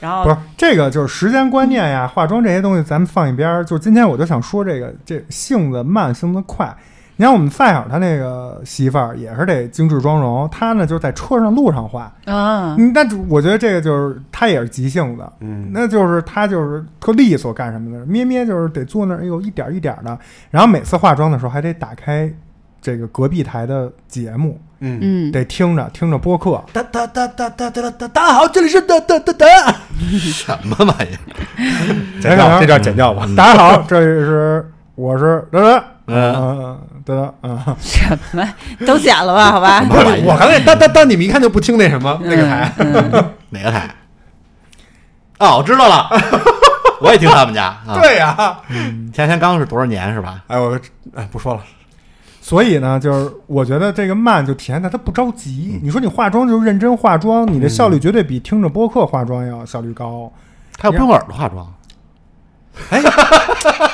[0.00, 3.64] 然后不是这个，就是时间观念呀、化妆这些东西，咱们放一边儿。
[3.64, 6.74] 就是今天我就想说这个，这性子慢，性子快。
[7.20, 12.10] 你像我们赛尔他那个媳妇儿也是得精致妆容，她呢就是在车上路上化。
[12.24, 18.06] 啊，嗯，但我觉得这个就是她也是急性子，嗯，那就是她就是特利索干什么的。
[18.06, 20.18] 咩咩就是得坐那儿，哎呦一点儿一点儿的，
[20.50, 22.32] 然后每次化妆的时候还得打开
[22.80, 26.64] 这个隔壁台的节目，嗯，嗯，得听着听着播客。
[26.72, 29.46] 哒哒哒哒哒哒哒，大家好，这里是哒哒哒哒，
[30.32, 31.20] 什么玩意儿？
[32.18, 33.28] 剪掉这段剪掉吧。
[33.36, 37.76] 大家好，这里是我是德德，嗯，嗯，德德，嗯。
[37.80, 38.54] 什么
[38.86, 39.52] 都剪了吧？
[39.52, 39.84] 好吧？
[40.24, 42.72] 我刚才但但但，你们一看就不听那什么那个台，
[43.50, 43.88] 哪个台？
[45.38, 46.08] 哦，我知道了，
[47.00, 47.66] 我也听他们家。
[47.86, 48.58] 啊，对呀。
[49.12, 50.42] 前天刚是多少年是吧？
[50.48, 50.78] 哎，我
[51.14, 51.60] 哎不说了，
[52.40, 55.80] 所以呢，就是我觉得这个慢就体现在他不着急。
[55.82, 60.30] 你说你化妆就是认真化妆，你的效率绝对比听着播客化妆要效率高。
[60.78, 61.66] 他要不用耳朵化妆，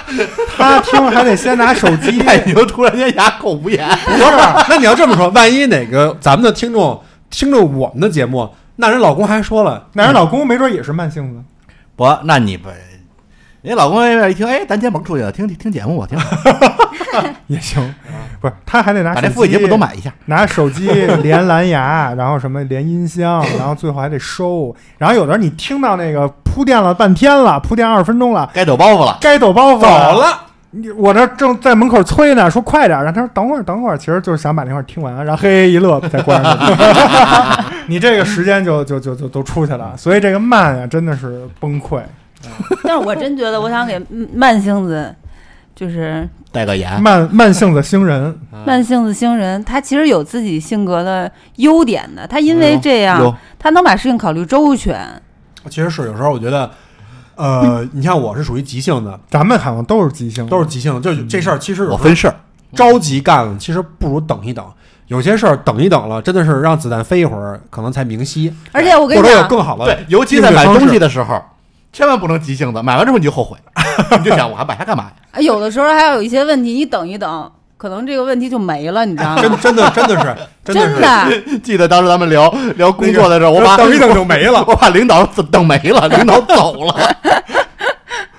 [0.56, 2.12] 他听还得先拿手机，
[2.46, 2.64] 你就！
[2.66, 3.88] 突然间哑口无言。
[4.04, 4.30] 不是？
[4.68, 11.42] 那你要这么说，万一哪个咱们的听众听着我们的节目，那人老公还说了，那人老公没准也是慢性子。
[11.96, 12.68] 不，那你不，
[13.62, 16.36] 人家老公那边一听，哎，咱今天甭出去了，听听节目吧，挺好，
[17.48, 17.94] 也行，
[18.40, 20.12] 不是他还得拿手把这付费节目都买一下。
[20.26, 20.88] 拿手机
[21.22, 24.74] 连蓝牙，然后什么连音箱，然后最后还得收。
[24.98, 36.56] 然后有的时候你听到那个铺垫了半天了，铺垫二十分钟了，该抖包袱了，该抖包袱走了，你我这正在门口催呢，说快点儿，让他说等会儿，等会儿，其实就是想把那块儿听完，然后嘿嘿一乐再关上，
[37.86, 42.00] 你这个时间就就就就都出去了，所以这个慢呀真的是崩溃。
[42.84, 45.12] 但是我真觉得，我想给嗯慢性子，
[45.76, 47.00] 就是带个盐。
[47.00, 52.26] 慢慢性子星人，慢性子星人，他其实有自己性格的优点的。
[52.26, 54.98] 他因为这样，有他能把事情考虑周全。
[55.68, 56.70] 其实是有时候我觉得，
[57.34, 62.34] 呃，你像我是属于急性的，咱们好像都是急性，都是急性的，就这事儿其实我分事儿，
[62.72, 64.64] 着急干了，其实不如等一等。
[65.08, 71.40] 有些事儿等一等了，真的是让子弹飞一会儿，可能才明晰，而且我跟或者有你讲，更好的对，尤其在买东西的时候，
[71.96, 73.56] 千万不能急性子，买完之后你就后悔，
[74.20, 75.12] 你就想我还买它干嘛呀？
[75.30, 79.40] 哎有的时候还有一些问题，你等一等，可能这个问题就没了，你知道吗？
[79.40, 84.62] 真真的真的是真 真的是的，记得当时咱们聊聊工作的时候，我把等一等就没了。
[84.68, 86.94] 我把领导等没了， 领导走了。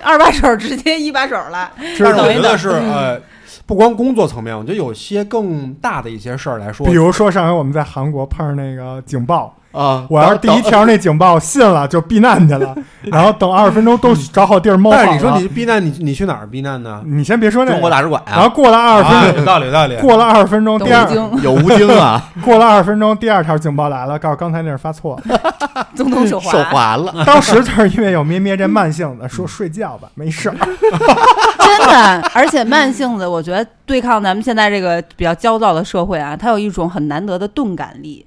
[0.04, 1.68] 二把手直接一把手了。
[1.76, 3.20] 但是我觉得是呃，
[3.66, 12.74] 不光工作层面，我觉得有些更大的一些事儿来说比，如说上回我们在韩国碰上那个警报，啊，我要是第一条那警报信了就避难去了，
[13.12, 14.90] 然后等二十分钟都找好地儿猫。
[14.90, 17.00] 但是你说你避难，你你去哪儿避难呢？
[17.06, 19.96] 你先别说那中国，大使馆然后啊，过了二十分啊，钟，有道理有道理。
[19.98, 21.08] 过了二十分钟，第二
[21.42, 25.40] 有吴京啊， 过了二十分钟，第二条警报来了，告诉刚才那是发错了。
[25.94, 27.24] 总统手环，手环了。
[27.24, 30.56] 当时就是因为有咩咩这慢性子，说睡觉吧，没事儿。
[30.56, 38.24] 真的，而且慢性子，我觉得对抗咱们现在这个比较焦躁的社会啊，它有一种很难得的钝感力，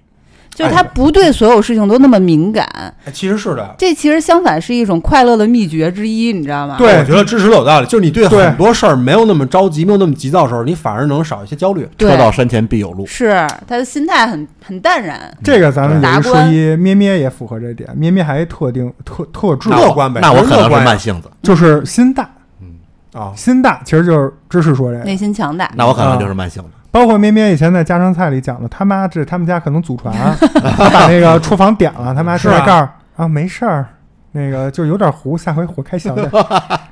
[0.53, 2.65] 就是他不对所有事情都那么敏感。
[3.05, 6.75] 哎其实是的，这其实相反是一种快乐的秘诀之一，你知道吗？
[6.77, 7.87] 对我觉得支持的有道理。
[7.87, 11.87] 就是你对对很多事儿没有那么着急，没有那么急躁的时候，你反而能少一些焦虑。
[11.97, 13.05] 车到山前必有路。
[13.05, 13.29] 是
[13.67, 15.35] 他的心态很很淡然。
[15.43, 17.89] 这个咱们有一说一，咩咩也符合这点。
[17.95, 22.29] 咩咩还特定特特质，乐观呗那我可能是慢性子，就是心大，
[22.61, 22.75] 嗯
[23.13, 25.03] 啊，心大其实就是知识说这个。
[25.05, 26.69] 内心强大，那我可能就是慢性子。
[26.91, 30.13] 包括咩咩以前在家常菜里讲的，他妈这他们家可能祖传，
[30.77, 32.51] 他把那个厨房点了，他妈是啊。
[32.53, 33.87] 出来告诉啊没事儿，
[34.33, 36.29] 那个就有点糊，下回火开小点，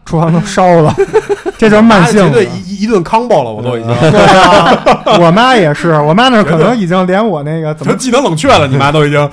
[0.05, 0.93] 厨房都烧了，
[1.57, 2.45] 这就是慢性子绝对。
[2.45, 9.29] 一一顿 combo 了，我都已经对啊，我妈也是，我妈那可能已经连我那个怎么成技能冷却了，你妈都已经。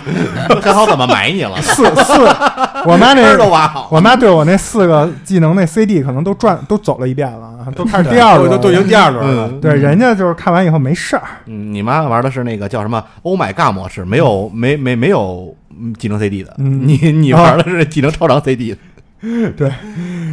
[0.60, 1.60] 还好怎么埋你了？
[1.62, 2.12] 四四，
[2.84, 3.88] 我妈根儿 都那挖好。
[3.90, 9.48] 我妈对我那四个技能那 CD 可能都转都走了一遍了，啊，都开始第二轮了，都都已经第二轮了。
[9.48, 18.78] 嗯对，人家就是看完以后没事儿，嗯，你妈玩的是那个叫什么 Oh my God 模式，没有没没没有嗯技能 CD 的，嗯你你玩的是技能超长 CD 的。
[19.56, 19.72] 对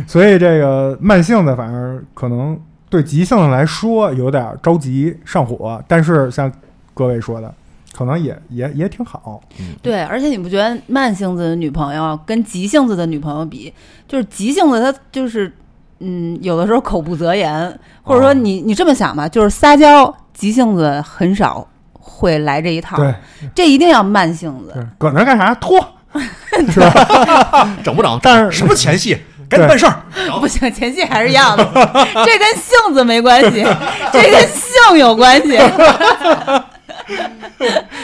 [0.05, 6.51] 所以这个慢性子反而可能对急性子来说有点着急上火，但是像
[6.93, 7.51] 各位说的，
[7.93, 9.41] 可能也也也挺好。
[9.81, 13.73] 对，而且你不觉得慢性子的女朋友跟急性子的女朋友比，
[14.07, 15.51] 就是急性子她就是，
[15.99, 21.65] 嗯，有的时候口不择言，或者说你你这么想吧，就是撒娇，急性子很少
[22.05, 23.13] 会来这一套，对。
[23.55, 24.71] 这一定要慢性子。
[24.73, 25.55] 对，搁那儿干啥？
[25.55, 25.79] 拖？
[27.83, 28.19] 整不整？
[28.21, 29.17] 但是什么前戏？
[29.49, 30.01] 赶紧办事儿。
[30.39, 31.63] 不行，前戏还是要的，
[32.25, 33.65] 这跟性子没关系，
[34.11, 35.57] 这跟性有关系。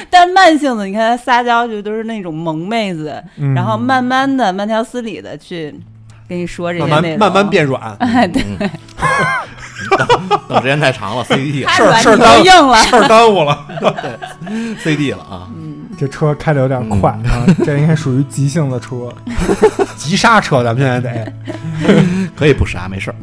[0.10, 3.54] 但是慢性子，你看他撒娇就都是那种萌妹子，嗯。
[3.54, 5.74] 然后慢慢的、慢条斯理的去
[6.28, 8.43] 跟你说这些内容，慢慢慢慢变软，哎，对，
[10.50, 12.78] 等时间太长了，CD 太软你事儿当都硬了。
[12.84, 13.66] 事儿耽误了。
[14.84, 15.48] CD 了啊，
[15.98, 19.12] 这车开的有点快嗯啊，这应该属于急性的车。
[19.96, 21.34] 急刹车，咱们现在得
[22.36, 23.16] 可以不刹，没事儿，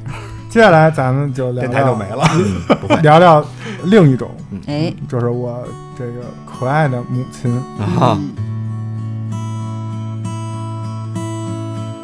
[0.48, 2.28] 接下来咱们就聊电台就聊没了。
[2.34, 3.44] 嗯，不会聊聊
[3.84, 4.30] 另一种，
[4.66, 5.62] 哎，就是我
[5.98, 6.12] 这个
[6.44, 7.52] 可爱的母亲。
[7.98, 8.18] 啊。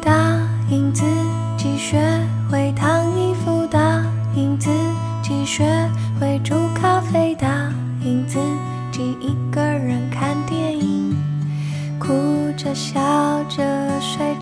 [0.03, 0.11] 答
[0.69, 1.05] 应自
[5.45, 5.65] 学
[6.19, 7.47] 会煮咖啡，答
[8.01, 8.39] 应自
[8.91, 11.15] 己一个人看电影，
[11.99, 12.13] 哭
[12.55, 13.01] 着笑
[13.49, 13.63] 着
[13.99, 14.32] 睡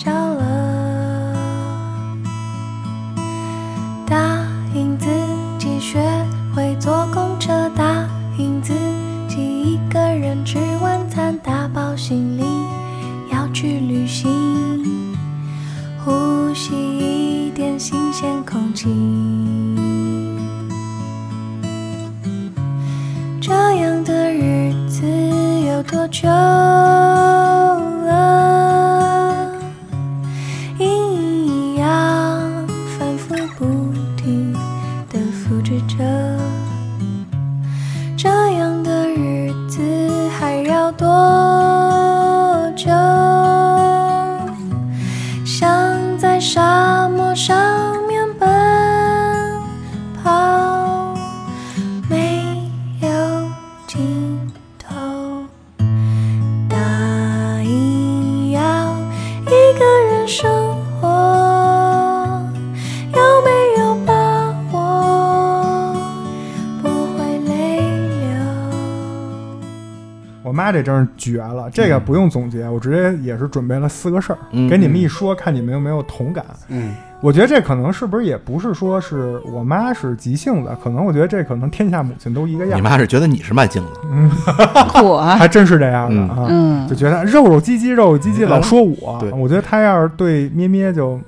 [70.82, 76.46] 这真是绝了，这个不用总结，我直接也是准备了四个事儿，嗯给你们一说，看你们有没有同感。
[76.70, 82.78] 嗯，我觉得这可能是不是也不是说是我妈是急性子，可能我觉得这可能天下母亲都一个样。
[82.78, 86.30] 你，妈是觉得你是慢性子，我，还真是这样的嗯。
[86.30, 86.48] 啊。
[86.50, 86.88] 嗯。
[86.88, 88.50] 就，觉得肉肉唧唧，肉肉唧唧，嗯。
[88.50, 89.18] 老说我。
[89.20, 89.32] 对。
[89.32, 91.20] 我觉得他要是对咩咩就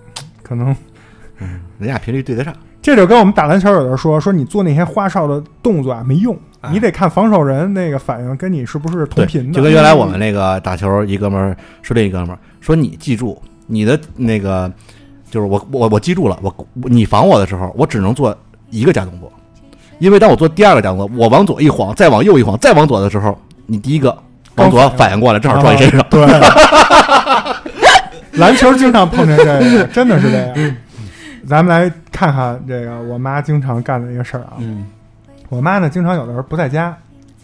[0.41, 0.75] 可能，
[1.77, 2.53] 人家频率对得上。
[2.81, 6.39] 这就跟我们打篮球有的人说，说你做那些花哨的动作啊没用，哎
[6.71, 9.53] 你得看防守人那个反应跟你是不是同，频的。
[9.53, 14.71] 就跟原来我们那个打球，一哥们儿说另一哥们儿说你记住你的那个，
[15.29, 16.53] 就是我我我记住了，我
[16.83, 18.35] 你防我的时候，我只能做
[18.69, 19.31] 一个假动作，
[19.99, 24.17] 因为当我做第二个假动作，我往左一晃，再往右一晃，再往左的时候，你第一个
[24.55, 26.05] 往左反应过来，正好撞你身上。
[26.09, 26.25] 对，
[28.33, 30.75] 篮球经常碰见这个，真的是这嗯样。
[31.45, 34.53] 咱们来看看这个我妈经常干的一个事儿啊。
[34.59, 34.85] 嗯
[35.53, 36.95] 我妈呢，经常有的时候不在家，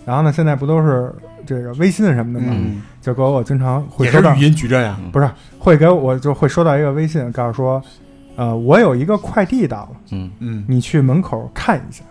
[0.05, 1.13] 然后呢，现在不都是
[1.45, 2.47] 这个微信什么的吗？
[2.51, 4.97] 嗯，就给我经常会收到语，音矩阵呀。
[5.11, 5.29] 不是
[5.59, 7.81] 会给我就会收到一个微信，告诉说，
[8.35, 12.03] 呃，我有一个快递到了，嗯，嗯，你去门口看一下，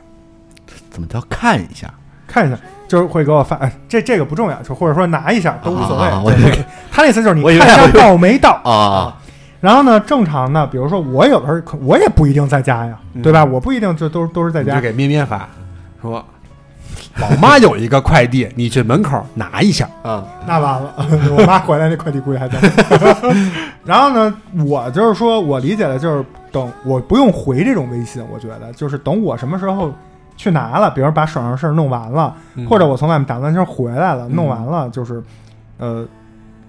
[0.90, 1.92] 怎么叫看一下？
[2.28, 6.04] 看一下，就是会给我发，哎，这这个不重要，就或者说拿一下都无所谓。
[6.06, 9.16] 啊我以为就是他那意思就是你我以为看一下到没到啊。
[9.60, 13.44] 然后呢，正常呢，比如说我有的时候可我也不一定在家呀，嗯对吧？
[13.44, 14.74] 我不一定就都都是在家。
[14.74, 15.48] 你就给咩咩发，
[16.00, 16.24] 说
[17.18, 19.88] 老妈有一个快递，你去门口拿一下。
[20.02, 20.94] 啊，那完了，
[21.36, 22.58] 我妈回来那快递估计还在。
[23.84, 24.34] 然后呢，
[24.66, 29.92] 我就是说我理解的就是等我不用回这种微信，我觉得就是等我什么时候
[30.36, 35.22] 去拿了，比如把手上的事儿弄完了，嗯或者我从外面打完球回来了，弄完了，就是
[35.78, 36.06] 呃。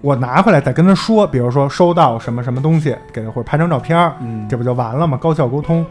[0.02, 4.10] 我拿回来再跟他说，比如说收到什么什么东西，给他或者拍张照片
[4.48, 5.18] 这不就完了吗？
[5.20, 5.84] 高效沟通。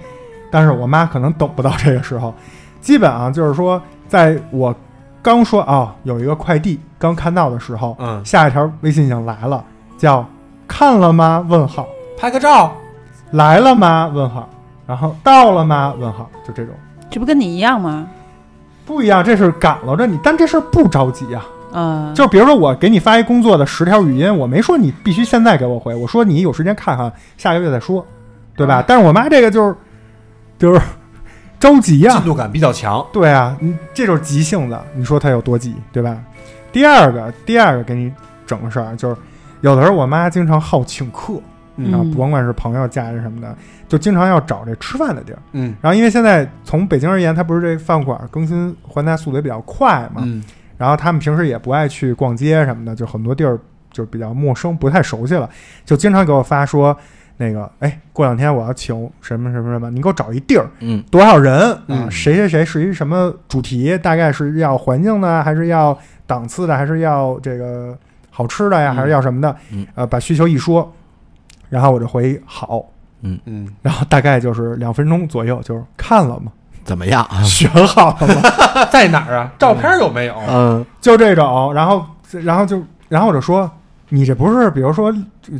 [0.50, 2.34] 但是我妈可能等不到这个时候，
[2.82, 4.74] 基本啊就是说，在我
[5.22, 9.64] 刚说啊、有一个快递刚看到的时候，嗯，下一条微信已经来了，
[9.98, 10.26] 叫
[10.68, 11.46] 看了吗？
[11.48, 12.72] 问号，拍个照。
[13.32, 14.10] 来了吗？
[14.12, 14.50] 问号，
[14.88, 15.94] 然后到了吗？
[16.00, 16.74] 问号，就这种
[17.12, 18.08] 这不跟你一样吗？
[18.86, 28.04] 不一样，这是赶了着你，但这事儿不着急呀、嗯，就比如说我给你发一工作的十条语音，我没说你必须现在给我回，我说你有时间看看，下个月再说，
[28.56, 28.84] 对吧？
[28.88, 29.76] 但是我妈这个就是
[30.58, 30.82] 就是
[31.60, 33.05] 着急呀、进度感比较强。
[33.12, 36.18] 对啊，你这就是急性子，你说他有多急，对吧？
[36.72, 38.12] 第二个，第二个给你
[38.45, 39.18] 整个事儿，就是
[39.62, 41.34] 有的时候我妈经常好请客，
[41.76, 43.55] 嗯然后甭管是朋友、家人什么的，
[43.88, 45.39] 就经常要找这吃饭的地儿。
[45.51, 50.43] 嗯然后因为现在从北京而言，它不是这饭馆更新换代速度也比较快嘛，嗯
[50.78, 53.60] 然后他们平时也不爱去逛街什么的，就很多地儿
[53.91, 55.49] 就比较陌生，不太熟悉了，
[55.84, 56.95] 就经常给我发说
[57.42, 61.82] 那个，哎，过两天我要请什么什么什么，你给我找一地儿，嗯多少人啊？
[61.88, 63.98] 嗯谁谁谁是一什么主题？
[64.00, 67.98] 大概是要环境的，还是要档次的，还是要这个
[68.30, 69.56] 好吃的呀，嗯还是要什么的？
[69.72, 70.92] 嗯呃，把需求一说，
[71.70, 72.84] 然后我就回好，
[73.22, 76.52] 嗯嗯，然后大概就是两分钟左右，就是看了嘛？
[76.84, 77.26] 怎么样？
[77.46, 78.42] 选好了吗？
[78.92, 79.50] 在哪儿啊？
[79.58, 80.36] 照片有没有？
[80.50, 82.06] 嗯就这种，然后
[82.44, 83.70] 然后就然后我就说，
[84.10, 85.12] 你这不是比如说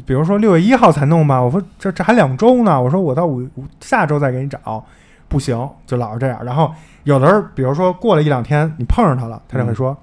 [0.06, 1.42] 比如说六月一号才弄吗？
[1.42, 4.84] 我说这这还两周呢，我说我到五五下周再给你找，
[5.28, 6.44] 不行，就老是这样。
[6.44, 6.74] 然后
[7.04, 9.96] 有的时候，比如说过了一两天，你碰上他了，他就会说、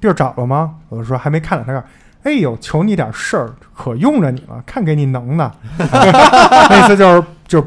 [0.00, 0.74] 地儿找了吗？
[0.88, 1.82] 我就说还没看呢，他说。
[2.22, 5.50] 哎呦，求你点事儿，可用着你了，看给你能的。
[5.78, 7.66] 那次就是就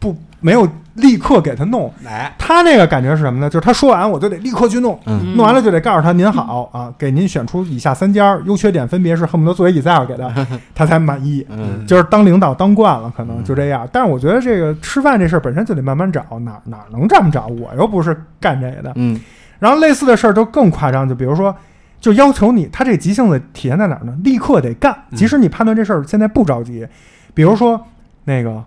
[0.00, 0.12] 不
[0.42, 3.48] 没有立刻给他弄，来，他那个感觉是什么呢？
[3.48, 11.46] 就是他说完我就得立刻去弄，嗯弄完了就得告诉他您好啊，给您选出以下三家，优缺点分别是恨不得作为 Excel 给他， 他才满意。
[11.48, 13.88] 嗯就是当领导当惯了，可能就这样。
[13.90, 17.46] 但是我觉得这个吃饭这事儿本身就得慢慢找，哪哪能这么找？
[17.46, 18.92] 我又不是干这个的。
[18.96, 19.18] 嗯
[19.58, 21.54] 然后类似的事儿就更夸张，就比如说，
[22.00, 24.12] 就要求你，他这急性子体现在哪儿呢？
[24.24, 26.84] 立刻得干，即使你判断这事儿现在不着急，
[27.32, 27.80] 比如说
[28.24, 28.60] 那个，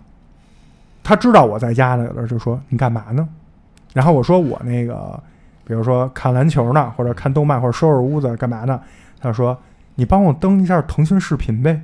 [1.06, 3.28] 他知道我在家呢，有的就说你干嘛呢？
[3.94, 5.22] 然后我说我那个，
[5.64, 8.80] 比如说看篮球呢，或者看动漫，或者收拾屋子干嘛呢？
[9.20, 9.56] 他说
[9.94, 11.80] 你帮我登一下腾讯视频呗。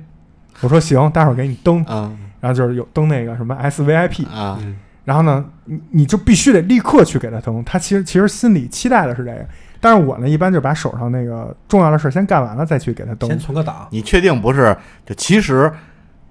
[0.59, 1.83] 我说行，待会儿给你登。
[1.87, 4.59] 嗯然后就是有登那个什么 SVIP，啊
[5.05, 7.63] 然后呢，你你就必须得立刻去给他登。
[7.63, 9.45] 他其实其实心里期待的是这个，
[9.79, 13.39] 但是我呢，一般就把手上那个重要的事先干完了，再去给他登先。
[13.39, 13.87] 存个档。
[13.91, 14.75] 你确定不是？
[15.05, 15.71] 就其实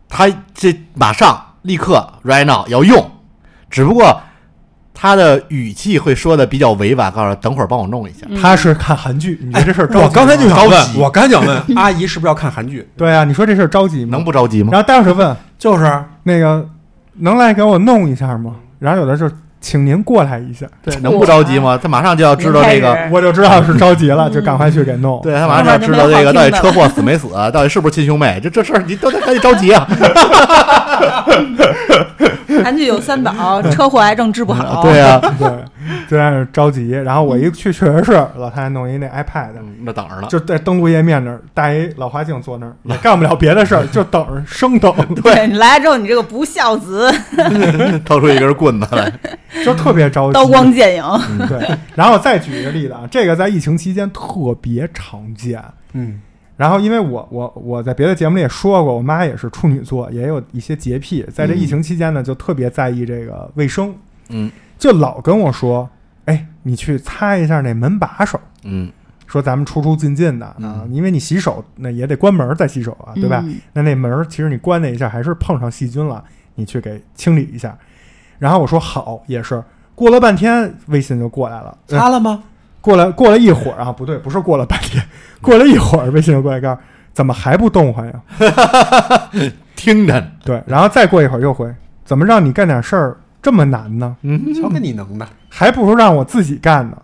[0.06, 3.10] 他这马上立刻 right now 要用，
[3.70, 4.20] 只不过
[4.94, 8.26] 他的语气会说的比较委婉，告诉他等会儿帮我弄一下。
[8.40, 12.88] 他是看韩剧， 你说这事儿着急吗我刚才就想着问，急我刚才就想问 阿姨是不是要看韩剧？
[12.96, 14.10] 对啊，你说这事儿着急吗？
[14.12, 14.68] 能不着急吗？
[14.72, 16.68] 然后待会儿问就是那个
[17.14, 18.56] 能来给我弄一下吗？
[18.78, 19.30] 然后有的就
[19.62, 21.78] 请您过来一下，对，能不着急吗？
[21.80, 25.18] 他马上就要知道这个，我就知道是着急了，就赶快去给弄。
[25.22, 29.88] 对他马上就要知道这个到底车祸死没死， 到底是不是亲兄妹，这这事儿你都得赶紧着急啊！
[32.62, 34.82] 韩剧有三宝， 车祸癌症治不好。
[34.82, 35.48] 对呀，对，
[36.08, 36.90] 就在那儿着急。
[36.90, 40.26] 然后我一去，确实是老太太弄一那 iPad，嗯那等着呢。
[40.28, 47.10] 就在登录页面那儿戴一老花镜坐那儿，也干不了别的事儿，就等着生等，对你来了之后，你这个不孝子，
[48.04, 49.10] 掏出一根棍子来，
[49.64, 50.32] 就特别着急。
[50.34, 51.04] 刀光剑影。
[51.30, 55.62] 嗯对，然后再举一个例子啊，这个在疫情期间特别常见。
[55.92, 56.20] 嗯，
[56.56, 63.94] 然后，因为我我我在别的节目里也说过，我妈也是处女座，也有一些洁癖，在这疫情期间呢，就特别在意这个卫生，
[64.28, 65.88] 嗯就老跟我说
[66.26, 68.90] ：“哎，你去擦一下那门把手。”嗯
[69.26, 73.42] 说咱们出出进进的啊嗯，因为你洗手那也得关门儿再洗手啊，对吧？
[73.46, 76.22] 嗯那那门儿其实你关那一下还是碰上细菌了，
[76.54, 77.74] 你去给清理一下。
[78.42, 79.62] 然后我说好，也是。
[79.94, 82.42] 过了半天，微信就过来了，呃擦了吗？
[82.80, 85.00] 过了过了一会儿啊，不对，不是过了半天，
[85.40, 86.80] 过了一会儿，微信就过来告诉
[87.12, 88.20] 怎么还不动换呀？
[89.76, 91.72] 听着，对，然后再过一会儿又回，
[92.04, 94.16] 怎么让你干点事儿这么难呢？
[94.22, 97.00] 嗯，瞧给你能的，还不如让我自己干呢。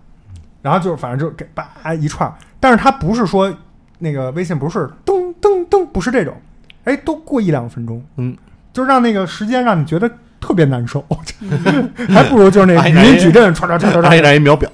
[0.61, 3.55] 然后就反正就给叭一串儿，但是他不是说
[3.99, 6.35] 那个微信不是噔噔噔，不是这种，
[6.83, 8.37] 哎，都过一两分钟，嗯，
[8.73, 10.11] 就让那个时间让你觉得
[10.41, 11.05] 特别难受，
[12.09, 14.71] 还不如就是那语音矩阵唰唰唰唰唰， 让一秒表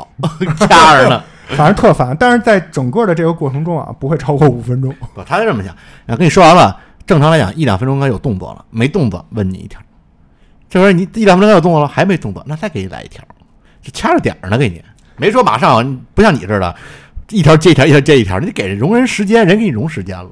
[0.59, 1.23] 掐着呢。
[1.49, 2.17] 反正特烦。
[2.19, 4.95] 但是在整个的这个过程中啊，不会超过五分钟。
[5.15, 5.75] 不，他就这么想，
[6.17, 9.79] 跟你说完了，正常来讲一两分钟该有动作了，没动作问你一条，
[10.71, 13.23] 这会儿你一两分钟该有动作了，还没动作，那再给你来一条，
[13.83, 14.83] 这掐着点儿呢，给你
[15.17, 16.75] 没说马上，不像你似的，
[17.31, 20.31] 一条接一条，一条接一条，你得给人容人时间，人给你容时间了。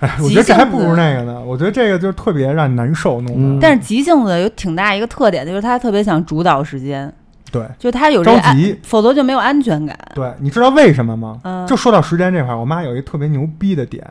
[0.00, 1.40] 哎， 我觉得这还不如那个呢。
[1.40, 3.60] 我觉得这个就特别让你难受，弄嗯的。
[3.60, 7.12] 但是急性子有挺大一个特点，就是他特别想主导时间，
[7.50, 9.98] 对就他有着急，否则就没有安全感。
[10.14, 11.38] 对，你知道为什么吗？
[11.44, 14.04] 嗯就说到时间这块儿，我妈有一特别牛逼的点，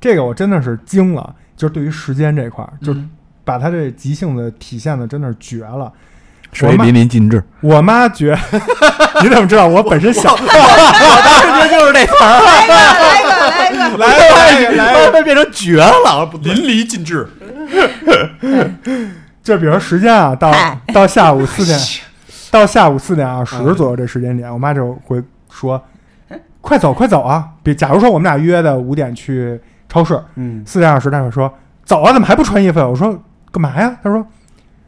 [0.00, 1.34] 这个我真的是惊了。
[1.56, 3.10] 就是对于时间这块儿，就嗯
[3.44, 5.92] 把他这急性子体现的真的是绝了。
[6.52, 8.36] 水淋漓尽致，我妈觉，
[9.22, 12.40] 你怎么知道我本身想我当时觉得就是这词儿，
[13.60, 14.70] 来一个，来一个，来一个。
[14.70, 17.28] 来来来，来变成绝了，淋漓尽致。
[19.42, 20.52] 就比如时间啊，到
[20.92, 21.78] 到下午四点，
[22.50, 25.82] 到下午四点二十左右这时间点，我妈就会说
[26.60, 29.58] ：“快走，快走啊！”比假如说我们俩约的五点去
[29.88, 31.52] 超市，嗯，四点二十，她会说
[31.84, 33.18] ：“走啊，怎么还不穿衣服呀？”我说
[33.50, 34.24] ：“干嘛呀？”她说：“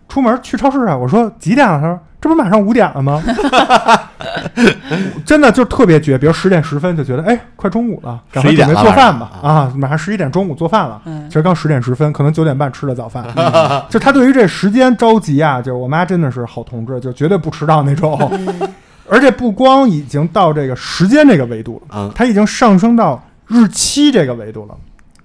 [0.09, 3.21] 出门去超市啊。”我说：“几点了？”她说：“这不马上五点了吗？
[5.27, 9.73] 真的就特别绝，比如十点十分就觉得，哎，快中午了，赶快准备做饭吧啊！
[9.77, 13.27] 马上十一点中午做饭了，嗯其实刚十点十分，可能九点半吃的早饭。
[13.91, 18.17] 就他对于这时间着急啊，就是我妈真的是好同志，就绝对不迟到那种。
[19.11, 24.75] 而且不光已经到这个时间这个维度了，嗯，它已经上升到日期这个维度了。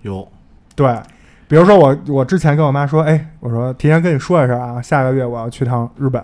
[0.02, 0.28] 有
[0.76, 0.98] 对，
[1.48, 6.22] 比如说我我之前跟我妈说，哎，我说提前跟你说一声啊，下个月我要去趟日本。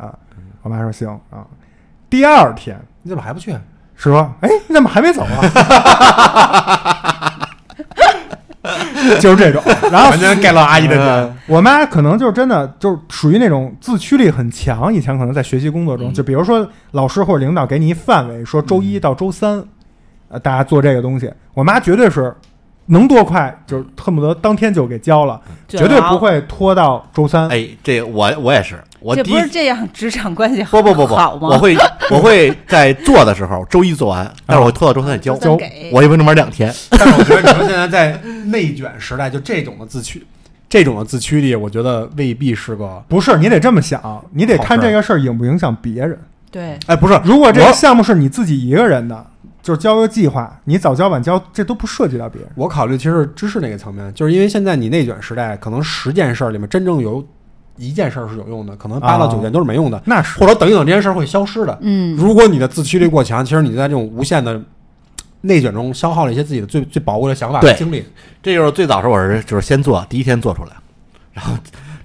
[0.63, 1.45] 我妈说行啊。
[2.09, 3.55] 第二天你怎么还不去？
[3.95, 5.39] 说，哎，你怎么还没走啊？
[9.19, 9.61] 就是这种，
[9.91, 11.37] 然后完全盖了阿姨的嗯。
[11.47, 19.63] 我妈可能就是真的就是属于那种自驱力很强，以前可能在学习工作中，嗯就比如说老师或者领导给你一范围，说周一到周三，
[20.29, 22.33] 呃，大家做这个东西，我妈绝对是
[22.87, 27.47] 能多快就恨不得当天就给交了，绝对不会拖到周三。
[27.49, 31.49] 哎，这我我也是，我这第一不是这样职场关系好不不不不，好吗？
[31.49, 31.75] 我会
[32.11, 36.73] 我会在做的时候周一做完，但是我拖到周三再交交，给我一分钟玩两天。
[36.91, 40.25] 但是我觉得你们现在在内卷时代，就这种的自驱，
[40.67, 43.01] 这种的自驱力，我觉得未必是个。
[43.07, 46.19] 不是，你得这么想，你得看这个事儿影不影响别人。
[46.51, 49.25] 对，哎，不是，如果这个项目是你自己一个人的，
[49.63, 52.51] 就是交个计划，你早交晚交，这都不涉及到别人。
[52.55, 57.25] 我考虑其实是知识那个层面，就是因为现在你内卷时代，可能十件事儿里面真正有
[57.77, 61.79] 一件事儿是有用的，可能八到九件都是没用的，那是或者等一等这件事儿会消失的。
[61.81, 64.61] 嗯，如果你的自驱力过强，其实你在这种无限的
[65.39, 68.05] 内卷中消耗了一些自己的最最宝贵的想法和精力。
[68.41, 70.71] 这就是最早时候我是就是先做，第一天做出来，
[71.31, 71.53] 然后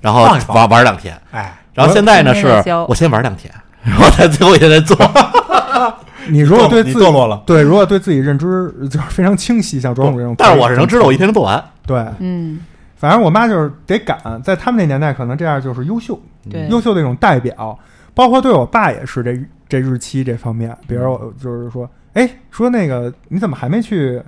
[0.00, 0.22] 然后
[0.54, 2.46] 玩玩两天，哎，然后现在呢是
[2.88, 3.52] 我先玩两天，
[3.82, 4.96] 然后再最后一天再做。
[6.29, 11.62] 你如果对自己堕落了，对，如果对自己认知就是非常清晰，像庄主这种，但是我是能知道我一天能做完。
[11.87, 12.61] 对，嗯，
[12.97, 16.20] 反正我妈就是得赶，在他们那年代，可能这样就是优秀，
[16.51, 17.79] 对，优秀的一种代表。
[18.14, 24.20] 包括对我爸也是这这日期这方面，比如我就是说，哎，说那个你怎么还没去？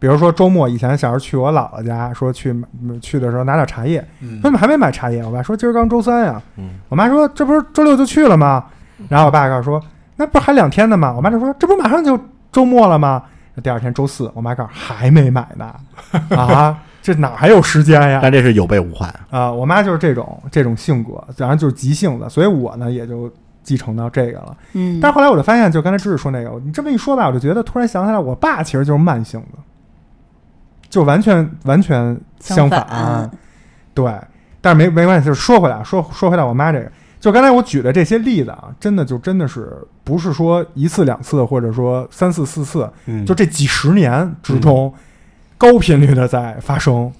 [0.00, 5.24] 比如说周末以前小时候去我姥姥家，说去嗯去的时候拿点茶叶，嗯说怎么还没买茶叶？
[5.24, 6.42] 我爸说今儿刚周三呀。
[6.56, 8.64] 嗯，我妈说这不是周六就去了吗？
[9.08, 9.80] 然后我爸告诉说
[10.22, 11.12] 那不是还两天呢吗？
[11.16, 12.18] 我妈就说这不马上就
[12.52, 13.24] 周末了吗？
[13.60, 15.74] 第二天周四，我妈告诉还没买呢，
[16.36, 18.20] 啊，这哪还有时间呀？
[18.22, 19.12] 但这是有备无患。
[19.30, 23.30] 啊，我妈就是这种这种性格，然后就是急性子，所以我呢也就
[23.64, 24.56] 继承到这个了。
[24.74, 29.58] 嗯，但是后来我就发现，就刚才知识说那个，你这么一说吧，我就觉得突然想起来，我爸其实就是慢性子，
[30.88, 33.28] 就完全完全相反
[33.92, 34.10] 对，
[34.62, 36.90] 但是没没关系，就是说回来，啊说说回来，我妈这个，
[37.22, 43.24] 就刚才我举的这些例子啊，真的就真的是不是说一次两次，或者说三次四次，嗯。
[43.24, 44.92] 就这几十年之中，
[45.56, 47.12] 高频率的在发生，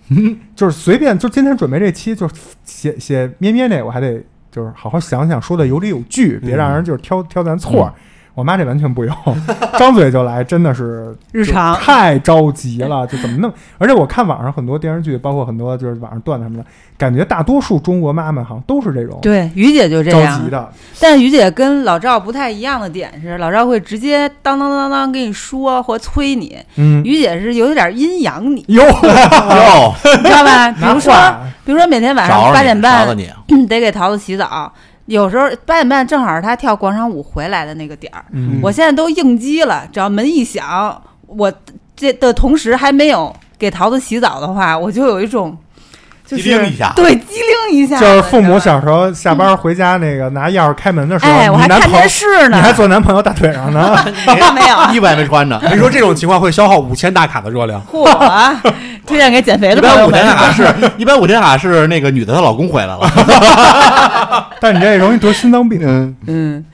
[0.57, 2.29] 就是随便就今天准备这期就
[2.65, 7.95] 写写咩咩那，我还得就是好好想想说的有理有据，别让人就是挑挑咱错儿。
[8.35, 9.15] 我妈这完全不用，
[9.79, 13.53] 张嘴就来，真的是日常太着急了，就怎么弄？
[13.79, 16.65] 而且我看网上很多电视剧，包括很多就是网上段子什么的，
[16.97, 30.71] 感觉大多数中国妈妈好像都是这种对，于姐就这样着急，的，但是于姐跟老赵不太一样的点是，老赵会直接当当当当跟你说或催你，嗯，于姐是有点阴阳你，哟， 哟，你知道吧？
[30.73, 31.13] 比如说，
[31.67, 33.07] 比如说每天晚上八点半
[33.69, 34.73] 得给桃子洗澡，
[35.07, 38.61] 有时候八点半正好是他跳广场舞回来的那个点儿，嗯。
[38.63, 41.53] 我现在都应激了，只要门一响，我
[41.97, 45.57] 这的同时还没有给桃子洗澡的话，我就有一种
[46.25, 53.97] 就是机灵一下对，机灵一下，就是父母小时候下班回家那个拿钥匙开门的时候，哎，我还看你男朋友电视呢，你还坐男朋友大腿上呢，
[54.55, 55.61] 没有衣服还没穿呢。
[55.71, 58.61] 你说这种情况会消耗五千大卡的热量，嚯啊！
[59.05, 60.37] 推荐给减肥的朋友们般五千。
[60.37, 64.49] 卡是，一般五天卡是那个女的她老公回来了。
[64.61, 65.81] 但你这容易得心脏病。
[65.83, 66.65] 嗯，嗯，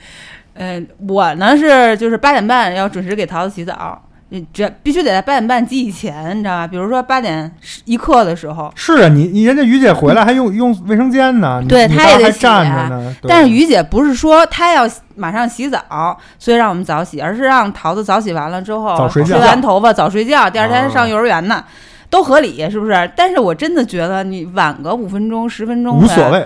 [0.55, 3.99] 嗯，我呢是就是八点半要准时给桃子洗澡，
[4.31, 6.67] 你这必须得在八点半及以前，你知道吧？
[6.67, 7.51] 比如说八点
[7.85, 13.17] 一刻的时候，是啊，你你人家于姐回来还用用卫生间呢，对她也得洗站着呢。
[13.27, 21.65] 但是于姐不是说她要马上洗澡，所以让我们早洗，而是让桃子早洗完了之后，早睡觉吹完头发早睡觉，第二天啊上幼儿园呢。
[22.11, 23.13] 都合理，是不是？
[23.15, 26.43] 但是我真的觉得你晚个五分钟、十分钟无所谓，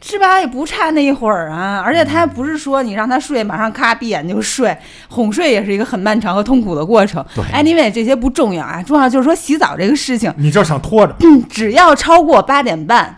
[0.00, 0.38] 是吧？
[0.38, 4.76] 也不差那一会儿啊，而且他还不是说你让他睡，马上咔闭眼就睡，
[5.08, 7.24] 哄睡也是一个很漫长和痛苦的过程。
[7.34, 11.14] 对 anyway 这些不重要啊，重要就是说洗澡这个事情，你就想拖着。
[11.48, 13.16] 只要超过八点半，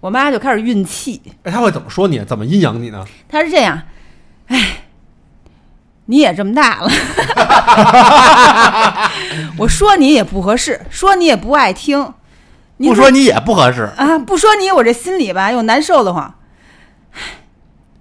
[0.00, 1.20] 我妈就开始运气。
[1.44, 2.18] 哎，他会怎么说你？
[2.24, 3.04] 怎么阴阳你呢？
[3.28, 3.80] 她是这样，
[4.48, 4.82] 哎，
[6.06, 6.90] 你也这么大了，
[9.58, 12.12] 我说你也不合适，说你也不爱听，你
[12.78, 13.90] 不说你也不合适。
[13.96, 16.34] 啊，不说你，我这心里吧又难受的慌。
[17.12, 17.20] 唉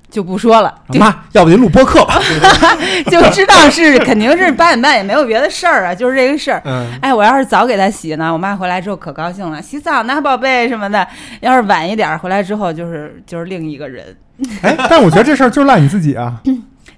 [0.09, 2.19] 就不说了，妈，要不您录播客吧？
[3.11, 6.61] 就知道是肯定是八点半，也没有别的事儿啊，就是这个事儿。
[6.65, 11.05] 嗯，哎，我要是早给他洗呢，我妈回来之后可高兴了，洗澡呢，宝贝什么的。
[11.41, 14.15] 要是晚一点回来之后，就是就是另一个人。
[14.61, 16.41] 哎，但我觉得这事儿就赖你自己啊。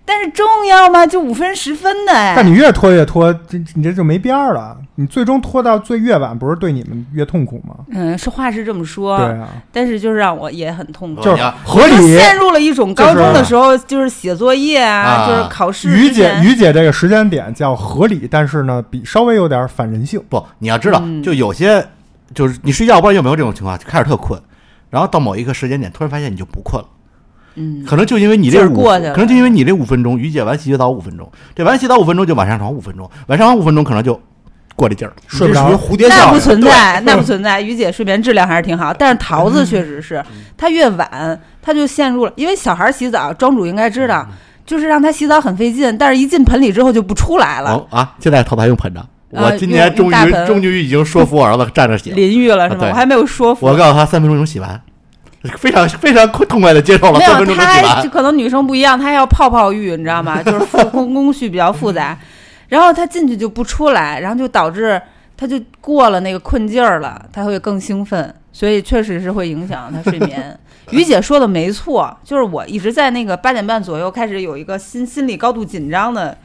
[0.09, 1.05] 但是重要吗？
[1.05, 2.33] 就五分十分的哎。
[2.35, 4.75] 但你越拖越拖，这你这就没边儿了。
[4.95, 7.75] 你最终拖到最越晚，不是对你们越痛苦吗？
[7.91, 11.21] 嗯，是话是这么说，对啊，但是就是让我也很痛苦。
[11.21, 12.17] 就是合理。
[12.17, 20.19] 陷入了一种高中的时候，就是写作业啊，啊就是考试于姐，于姐这个时间点叫合理，但是呢，比稍微有点反人性。
[20.27, 21.85] 不，你要知道，嗯就有些
[22.33, 24.41] 就是你睡觉，不知道有没有这种情况，就开始特困，
[24.89, 26.89] 然后到某一个时间点，突然发现你就不困了。
[27.59, 34.19] 嗯，可能就因为你这五，过去了可能就因为你这五分钟，于姐完洗澡五分钟，这完洗澡五分钟就晚上床五分钟，晚上床五分钟可能就
[34.75, 35.13] 过这劲儿。
[35.27, 36.39] 睡不着那不。
[36.39, 37.59] 存在，那不存在。
[37.61, 40.23] 于姐睡眠质量还是挺好，但是桃子确实是，
[40.57, 44.25] 她越晚，她就陷入了，因为小孩洗澡，庄主应该知道，
[44.65, 52.15] 就是让他洗澡很费劲，但是一进盆里之后就不出来了，哦啊，现在桃子还用盆着，我呃今年终于终于已经说服我儿子站着洗了。
[52.15, 52.85] 淋浴了是吗？
[52.85, 53.65] 啊我还没有说服。
[53.65, 54.79] 我告诉他三分钟能洗完，
[55.57, 58.09] 非常非常痛快的接受了，没有，她就。
[58.09, 60.41] 可能女生不一样，她还要泡泡浴，你知道吗？
[60.43, 62.17] 就是复工工序比较复杂，
[62.67, 65.01] 然后她进去就不出来，然后就导致
[65.37, 70.57] 她就过了那个困劲儿了，她会更兴奋，所以确实是会影响她睡眠。
[70.91, 76.35] 于姐说的没错，就是我一直在那个八点半左右开始有一个心心理高度紧张的，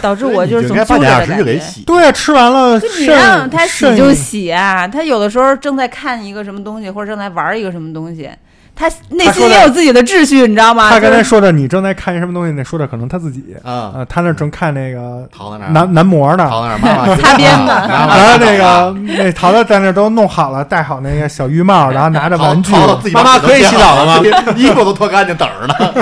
[0.00, 1.44] 导致我就是总揪着应该八点二的感觉。
[1.44, 1.82] 给洗。
[1.82, 4.88] 对啊，吃完了就你肾让他洗就洗啊！
[4.88, 8.30] 他有的时候正在看一个什么东西，或者正在玩一个什么东西，
[8.74, 10.90] 他内心也有自己的秩序，你知道吗？
[10.90, 12.52] 他刚才说的，你正在看什么东西？
[12.52, 16.46] 那说的可能他自己啊，啊，他那正看那个桃子那，男男模呢。
[16.48, 24.20] 桃子那妈妈 擦边呢妈妈然后那个那桃子在那都弄好了，戴好那个小浴帽，然后拿着 玩具，自己妈妈可以洗澡了吗？
[24.56, 25.94] 衣服都脱干净等着呢。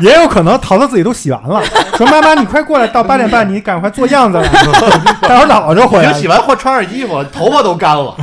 [0.00, 1.60] 也有可能桃子自己都洗完了，
[1.96, 4.44] 说妈妈你快过来，到八点半你赶快做样子了，
[5.22, 6.10] 待会儿姥姥就回来了。
[6.10, 8.14] 已经洗完换穿上衣服，头发都干了，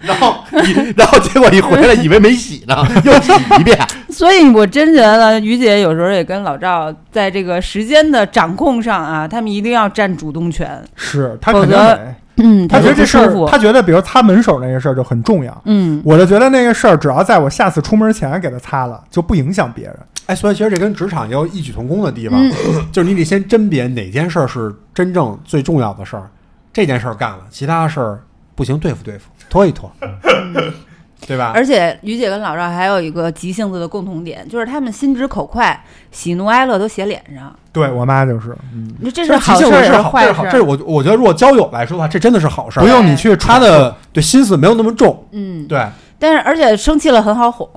[0.00, 0.49] 然后一
[0.96, 3.78] 然后结果一回来以为没洗呢，又洗一遍。
[4.10, 10.82] 所以我真觉得于姐有时候也跟老赵在这个时间的掌控上啊，他们一定要占主动权。
[10.96, 15.62] 是他肯定得， 嗯，他觉得这事儿，他觉得比如擦门手那个事儿就很重要。
[15.64, 19.96] 嗯，我就觉得那个事儿，只要在我下次出门前给他擦了，就不影响别人。
[20.26, 22.52] 哎，所以其实这跟职场也有异曲同工的地方，嗯
[22.92, 26.28] 就是你得先甄别哪件事儿是真正最重要的事儿，
[26.72, 28.20] 这件事儿干了，其他事儿
[28.54, 29.90] 不行对付对付，拖一拖，
[31.26, 31.52] 对吧？
[31.54, 35.78] 而且于姐跟老赵还有一个急性子的共同点，就是他们心直口快，
[36.10, 37.54] 喜怒哀乐都写脸上。
[37.72, 40.50] 对我妈就是，嗯，你说这是好事儿急性子是坏事儿？
[40.50, 42.82] 这是我我觉得如果交友来说的话，这真的是好事儿。
[42.82, 45.86] 不用你去他的对心思没有那么重，嗯，对，
[46.18, 47.68] 但是而且生气了很好哄，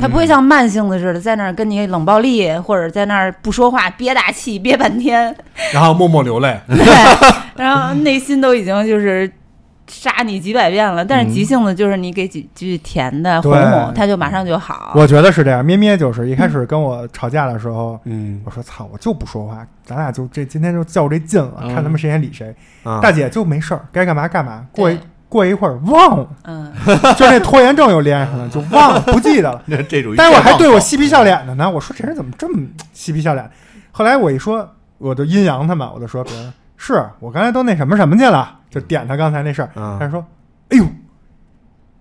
[0.00, 5.36] 他不会嗯像慢性子似的在那儿跟你冷暴力，或者在那儿不说话憋大气憋半天，
[5.74, 6.58] 然后默默流泪。
[6.66, 6.84] 对，
[7.56, 9.30] 然后内心都已经就是
[9.90, 11.04] 杀你几百遍了。
[11.04, 14.92] 但是急性子就是你给几句甜的哄哄，他就马上就好。
[14.94, 15.64] 我觉得是这样。
[15.64, 22.54] 咩咩就是一开始跟我吵架的时候，嗯我说操，我就不说话，咱俩就这今天就较这劲了，嗯看他们谁先理谁。
[22.84, 24.64] 啊，大姐就没事儿，该干嘛干嘛。
[24.72, 26.72] 过一过一会儿忘了，嗯，
[27.16, 29.62] 就那拖延症又连上了，就忘了，不记得了。
[29.68, 33.48] 这这属于但是我还对我嬉皮笑脸的呢，我说这人怎么这么嬉皮笑脸？
[33.92, 34.68] 后来我一说，
[34.98, 36.52] 我就阴阳他嘛，我就说 别人
[36.82, 39.68] 是我刚才都那什么什么去了，就点他刚才那事儿。
[39.76, 40.24] 嗯他说
[40.72, 40.84] ：“哎呦，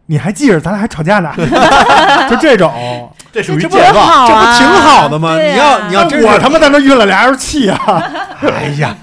[0.06, 1.32] 你还记着咱俩还吵架呢？
[2.32, 2.72] ”就这种，
[3.34, 4.06] 这属于这不健忘。
[4.08, 5.36] 好啊，这不挺好的吗？
[5.36, 7.78] 对呀你要你要真是我他妈在那运了俩人气啊！
[8.42, 8.96] 哎呀，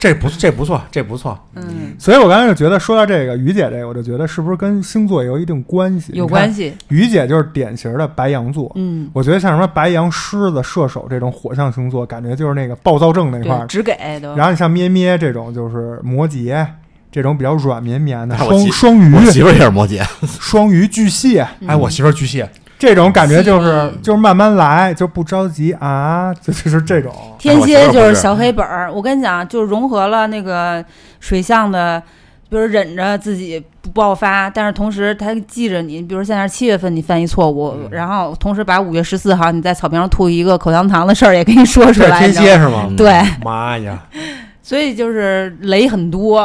[0.00, 1.38] 这不这不错，这不错。
[1.54, 6.10] 嗯，所以我刚才就觉得，说到这个于姐这个，我就觉得是不是跟星座有一定关系？
[6.14, 6.74] 有关系。
[6.88, 13.66] 于姐就是典型的白羊座，嗯，我觉得像什么白羊、狮子、射手这种火象星座，感觉就是那个暴躁症那块，儿。
[13.66, 14.34] 只给都。
[14.34, 16.66] 然后你像咩咩这种，就是摩羯
[17.12, 20.02] 这种比较软绵绵的，双双鱼、我媳妇儿也是摩羯，
[20.40, 22.48] 双鱼、巨蟹嗯哎，我媳妇儿巨蟹，
[22.80, 27.12] 这种感觉就是就是慢慢来，就不着急啊，就 就是这种。
[27.38, 30.82] 天蝎就是是小黑本儿，我跟你讲，就是融合了那个
[31.20, 32.02] 水象的，
[32.48, 37.88] 比如忍着自己不爆发，但是同时他记着你，比如现在是七月份你犯一错误，嗯。
[37.90, 42.86] 然后同时把五月十四号你在草坪上吐一个口香糖的事儿也给你说出来，天蝎是吗？
[42.88, 42.96] 嗯。
[42.96, 44.02] 对，妈呀！
[44.62, 46.40] 所以就是雷很多，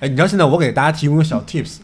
[0.00, 1.76] 哎，你知道现在我给大家提供个小 tips，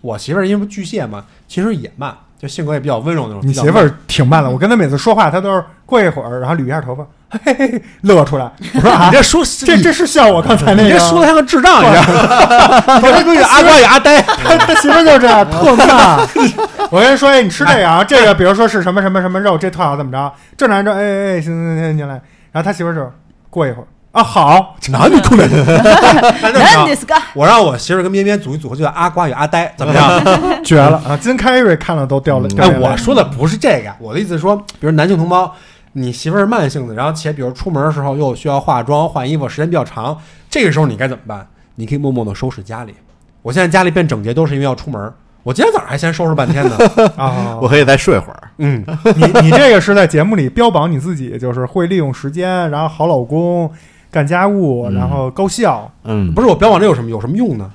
[0.00, 3.40] 我媳妇儿因为巨蟹嘛，其实也慢，就性格也比较温柔那种。
[3.42, 8.50] 你媳妇儿挺慢的，我跟她每次说话，她都是过一会儿，然后捋一下头发，嘿嘿嘿乐出来。
[8.74, 12.04] 我说啊你，这说这这是像我刚才那个，你这说的像个智障一样。
[13.02, 16.18] 我这闺女阿瓜与阿呆，他他媳妇儿就这样特慢。
[16.90, 20.32] 我跟你说，哎，你吃这个啊，这个比如说是什么什么什么肉，这特好，怎么着？
[20.56, 22.20] 正常人说，哎哎哎，行行行，您来。
[22.52, 23.10] 然后他媳妇儿就
[23.50, 25.56] 过一会儿啊，好，哪里出来的？
[26.40, 30.08] 那这么着那你是个我让我媳妇儿跟咩咩组一组合，就叫阿瓜与阿呆，怎么样？
[30.64, 31.16] 绝了啊！
[31.16, 32.48] 金凯瑞看了都掉了。
[32.50, 35.52] 掉哎，我说的不是这个，我的意思是说，比如男性同胞，
[35.94, 40.16] 你媳妇儿是慢性子，然后且比如出门的时候又需要化妆、换衣服，时间比较长，
[40.48, 41.44] 这个时候你该怎么办？
[41.74, 42.94] 你可以默默的收拾家里。
[43.42, 45.12] 我现在家里变整洁，都是因为要出门。
[45.42, 46.78] 我今天早上还先收拾半天呢。
[47.18, 48.48] 啊，我可以再睡会儿。
[48.58, 48.82] 嗯，
[49.16, 53.70] 你你这个是在节目里标榜你自己，就是会利用时间，然后好老公，
[54.14, 54.94] 干家务，嗯。
[54.94, 55.90] 然后高效。
[56.04, 57.68] 嗯，不是我标榜这有什么有什么用呢？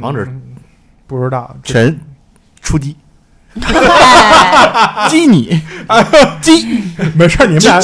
[0.00, 0.24] 防止。
[0.24, 0.42] 嗯
[1.08, 2.00] 不知道，这神
[2.60, 2.96] 出击，
[3.62, 5.06] 哎。
[5.08, 5.62] 激你，
[7.14, 7.78] 没事，你们俩！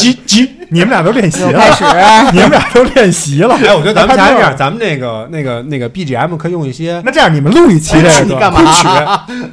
[0.72, 1.84] 你们俩都练习了，又开始，
[2.32, 3.54] 你们俩都练习了。
[3.56, 8.88] 哎，我觉得咱们还拍这下一样，咱们那个那个那个 BGM 可以用一些那这样，你们录一期这个，干嘛昆曲。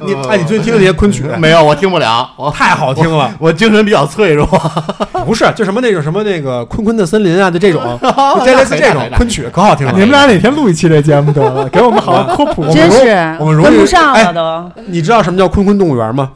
[0.06, 3.30] 你哎，你最近听那些昆曲，没有，我听不了，我太好听了。
[3.38, 4.46] 我精神比较脆弱。
[5.26, 9.92] 不是，就什么那种什么那个昆昆的森林啊，就这种，就这类似这种昆曲，可好听了。
[9.92, 12.64] 你们俩哪天录一期这节目得了，给我们好好科普。
[12.72, 14.82] 真是我们容易跟不上哎了都。
[14.86, 16.30] 你知道什么叫昆昆动物园吗？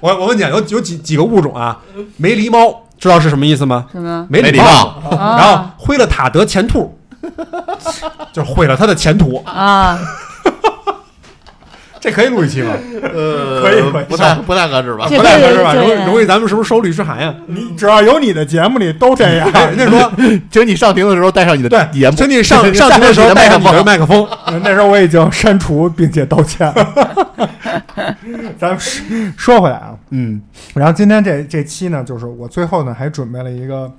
[0.00, 1.78] 我我问你啊，有有几几个物种啊？
[2.18, 3.84] 梅狸猫知道是什么意思吗？
[3.92, 4.26] 什么？
[4.30, 6.98] 没礼貌然后毁了塔得前途，
[8.32, 9.42] 就是毁了他的前途。
[9.44, 9.98] 啊，
[12.04, 12.74] 这可以录一期吗？
[13.02, 15.06] 呃，可以可以不太不太合适吧？
[15.08, 15.72] 不太合适吧？
[15.72, 17.34] 容易容易，咱们是不是收律师函呀？
[17.46, 20.12] 你只要有你的节目里都这样， 人家说，
[20.52, 24.28] 请你上庭的时候带上你的对，请你上上庭的时候带上你的麦克风。
[24.62, 27.34] 那时候我已经删除并且道歉了。
[28.58, 29.02] 咱们说
[29.38, 30.42] 说回来啊，嗯
[30.74, 33.90] 然后今天这这期呢，就是我最后呢还准备了一个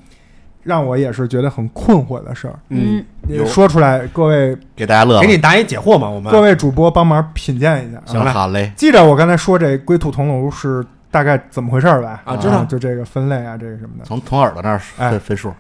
[0.66, 5.22] 让我也是觉得很困惑的事儿，嗯，有说出来，各位给大家乐。
[5.22, 8.04] 给你答疑解惑嘛，我们各位主播帮忙品鉴一下啊。
[8.06, 12.22] 行嘞好嘞，记着我刚才说这龟兔同笼是大概怎么回事儿吧？
[12.26, 14.04] 啊知道就这个分类啊，这个什么的。
[14.04, 15.54] 从从耳朵那儿哎分分数。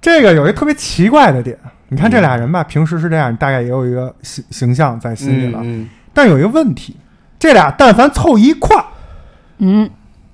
[0.00, 1.56] 这个有一个特别奇怪的点，
[1.88, 5.60] 你看这俩人吧，平时是这样，大概也有一个形形象在心里了。
[5.62, 6.96] 嗯但有一个问题，
[7.38, 8.84] 这俩但凡凑一块儿，
[9.58, 9.88] 嗯，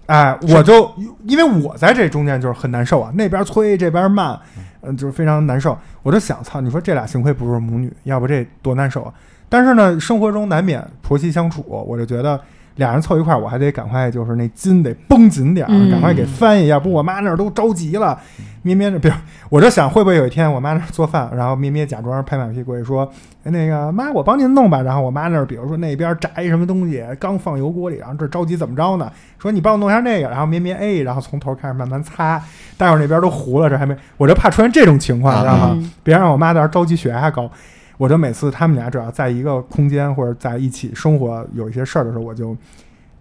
[0.06, 0.90] 哎，我就
[1.26, 4.38] 因为我在这中间就是很难受啊，那边催，这边慢，
[4.82, 5.76] 嗯、就是非常难受。
[6.02, 9.14] 我就想，操，你说这俩幸亏不是母女，要不这多难受啊！
[9.48, 12.38] 但是呢，生活中难免婆媳相处，我就觉得
[12.76, 18.18] 俩人凑一块儿，我还得赶快就是那筋得绷紧点儿，嗯赶快给翻译，要不我妈那儿都着急了。
[18.62, 19.12] 咩咩那别，
[19.50, 23.06] 我就想会不会有一天我妈那儿做饭，然后咩咩假装拍马屁过去说
[23.44, 29.12] ：“哎那个妈，我帮您弄吧。”然后我妈那儿比如说那边炸一什么东西，刚放油锅里，然后这着急怎么着呢？
[29.38, 32.42] 说你帮我弄一下那个，然后咩咩哎，然后从头开始慢慢擦，
[32.78, 35.72] 待会儿那边都糊了，这还没，我就怕出现这种情况，啊知道吗？
[35.74, 37.50] 嗯别让我妈在那儿着急血压高。
[37.96, 42.56] 我就每次他们俩只要在一个空间或者在一起生活有一些事儿的时候，我就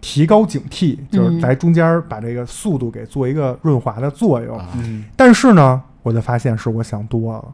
[0.00, 1.40] 提高警惕，就是嗯。
[1.40, 4.58] 在中间把这个速度给做一个润滑的作用。
[4.58, 4.68] 啊。
[4.76, 5.04] 嗯。
[5.16, 7.44] 但是呢，我就发现是我想多了，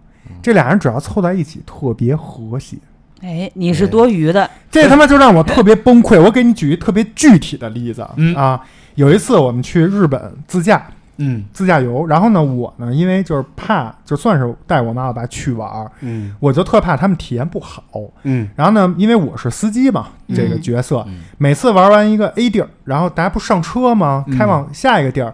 [0.43, 2.77] 这俩人只要凑在一起特别和谐，
[3.21, 6.21] 哎，你是多余的，这他妈就让我特别崩溃。
[6.21, 8.35] 我给你举一特别具体的例子、嗯。
[8.35, 8.61] 啊，
[8.95, 10.87] 有一次我们去日本自驾，
[11.21, 11.45] 嗯。
[11.53, 16.35] 自驾游，然后呢，我呢因为就是怕，就算是带我妈我爸去玩儿，嗯。
[16.41, 17.85] 我就特怕他们体验不好。
[18.25, 18.49] 嗯。
[18.57, 21.21] 然后呢，因为我是司机嘛，嗯这个角色，嗯。
[21.39, 24.25] 每次玩完一个 A 地儿，然后大家不上车吗？
[24.27, 24.37] 嗯。
[24.37, 25.33] 开往下一个地儿，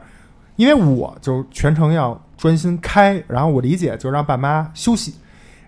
[0.56, 5.14] 因为我就全程要专心开，然后我理解就让爸妈休息，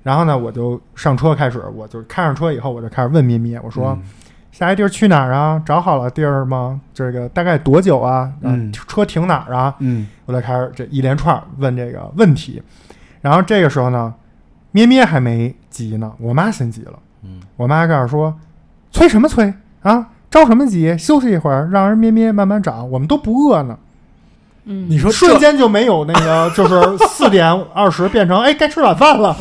[0.03, 4.03] 然后呢，我就上车开始，我就开上车以后，我就开始问咪咪，我说、嗯
[4.51, 5.63] 下一地儿去哪儿啊？
[5.65, 6.81] 找好了地儿吗？
[6.93, 8.19] 这个大概多久啊？
[8.19, 9.75] 啊嗯车停哪儿啊？
[9.79, 12.63] 嗯我再开始这一连串问这个问题，
[13.21, 14.13] 然后这个时候呢，
[14.73, 16.99] 咩咩还没急呢，我妈先急了。
[17.23, 18.35] 嗯，我妈告诉说
[18.91, 20.09] ：“催什么催啊？
[20.31, 20.97] 着什么急？
[20.99, 23.79] 休息一会儿，让人咩咩慢慢找，我们都不饿呢。”
[24.71, 29.35] 嗯，你说瞬间就没有那个， 就是四点二十变成哎该吃晚饭了，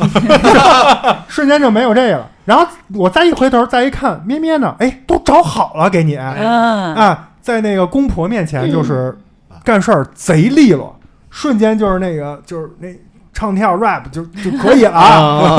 [1.28, 2.30] 瞬间就没有这个了。
[2.46, 4.74] 然后我再一回头再一看，咩咩呢？
[4.78, 6.16] 哎，都找好了给你。
[6.16, 9.16] 嗯，啊，在那个公婆面前就是
[9.62, 10.98] 干事儿贼利落，
[11.28, 12.88] 瞬间就是那个就是那
[13.34, 15.58] 唱跳 rap 就就可以了啊，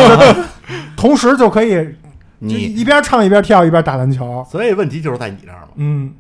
[0.98, 1.92] 同时就可以就
[2.40, 4.44] 你一边唱一边跳一边打篮球。
[4.50, 6.12] 所以问题就是在你这儿嘛，嗯，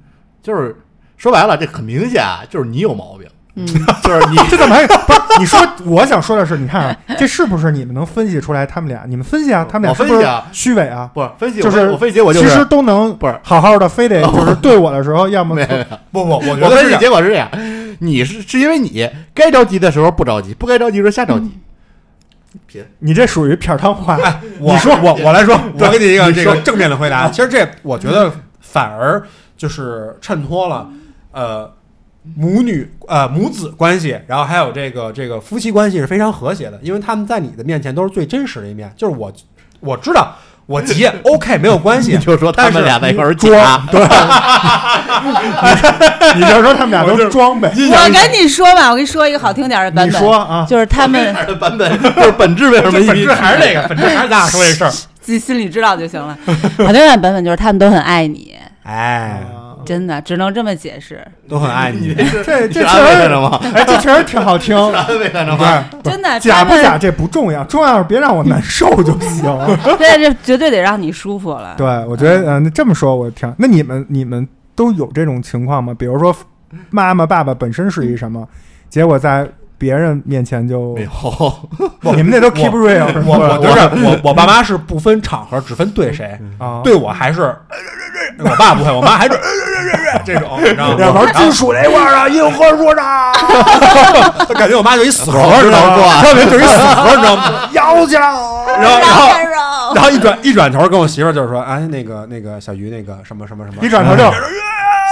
[0.43, 0.79] 就是
[1.17, 3.65] 说白了，这很明显啊，就是你有毛病，嗯，
[4.03, 5.19] 就是你这怎么还 不是？
[5.39, 9.03] 你说我想说的是，你看啊，这是不是你们能分析出来他们俩？
[9.07, 11.09] 你们分析啊，他们俩我是不是分析啊虚伪啊？
[11.13, 15.55] 不是分析，就是我分析结果就其实是都能不是好好的，非得 就是对我的时候，要么
[16.11, 17.49] 不不，我觉我分析结果是这样，
[17.99, 21.51] 你是是因为你该着急的时候不着急，不该着急的时候瞎着急。
[22.65, 24.15] 贫你这属于片儿汤话。
[24.23, 27.29] 哎，我说我我来说，我给你一个这个正面的回答。
[27.29, 29.21] 其实这我觉得反而
[29.55, 30.89] 就是衬托了
[31.31, 31.71] 呃
[32.35, 38.91] 母女呃母子关系，然后还有这个这个夫妻关系是非常和谐的，因为他们在你的面前都是最真实的一面。
[38.95, 39.31] 就是我
[39.79, 44.01] 我知道我急 OK 没有关系你，就说他们俩在一块儿装假，对，
[46.35, 47.71] 你就说他们俩都装呗。
[47.75, 54.91] 我跟你说吧，我跟你说一个好听点儿的版本你本，说啊，就是他们的版本就是本质为什么本一质还是那个，本质还是咱俩说这事儿。
[55.21, 56.35] 自己心里知道就行了。
[56.45, 59.41] 好听点的版本就是他们都很爱你，哎，
[59.89, 61.19] 真的只能这么解释。
[61.47, 62.13] 都很爱你。
[62.45, 63.59] 这这是安慰吗？
[63.73, 64.77] 哎，这确实挺好听。
[64.93, 65.83] 安慰他着吗？
[66.05, 69.43] 真的，假不假这不重要，重要是别让我难受就行。
[69.97, 71.73] 对，这绝对得让你舒服了。
[71.75, 73.51] 对，我觉得，嗯、那这么说我挺。
[73.57, 75.91] 那你们你们都有这种情况吗？
[75.97, 76.35] 比如说，
[76.91, 78.47] 妈妈爸爸本身是一什么，
[78.89, 79.49] 结果在
[79.79, 81.69] 别人面前就没有，
[82.13, 86.37] 你们那都 keep real 我我就是我我爸妈是不分场合，只分对谁。
[86.59, 87.55] 啊，对我还是，
[88.39, 89.31] 我爸不会，我妈还是
[90.25, 90.97] 这种，你知道吗？
[90.99, 93.01] 要玩金属那块儿啊，硬核说的，
[94.47, 96.21] 就感觉我妈就一死核，我知道吗？
[96.21, 97.69] 特别就是一死核，你知道吗？
[97.71, 98.21] 摇起来。
[98.21, 104.23] 然后然后后然后一转一转头跟我媳妇儿就是说，哎，那个那个小鱼那个什么什么什么，一转头就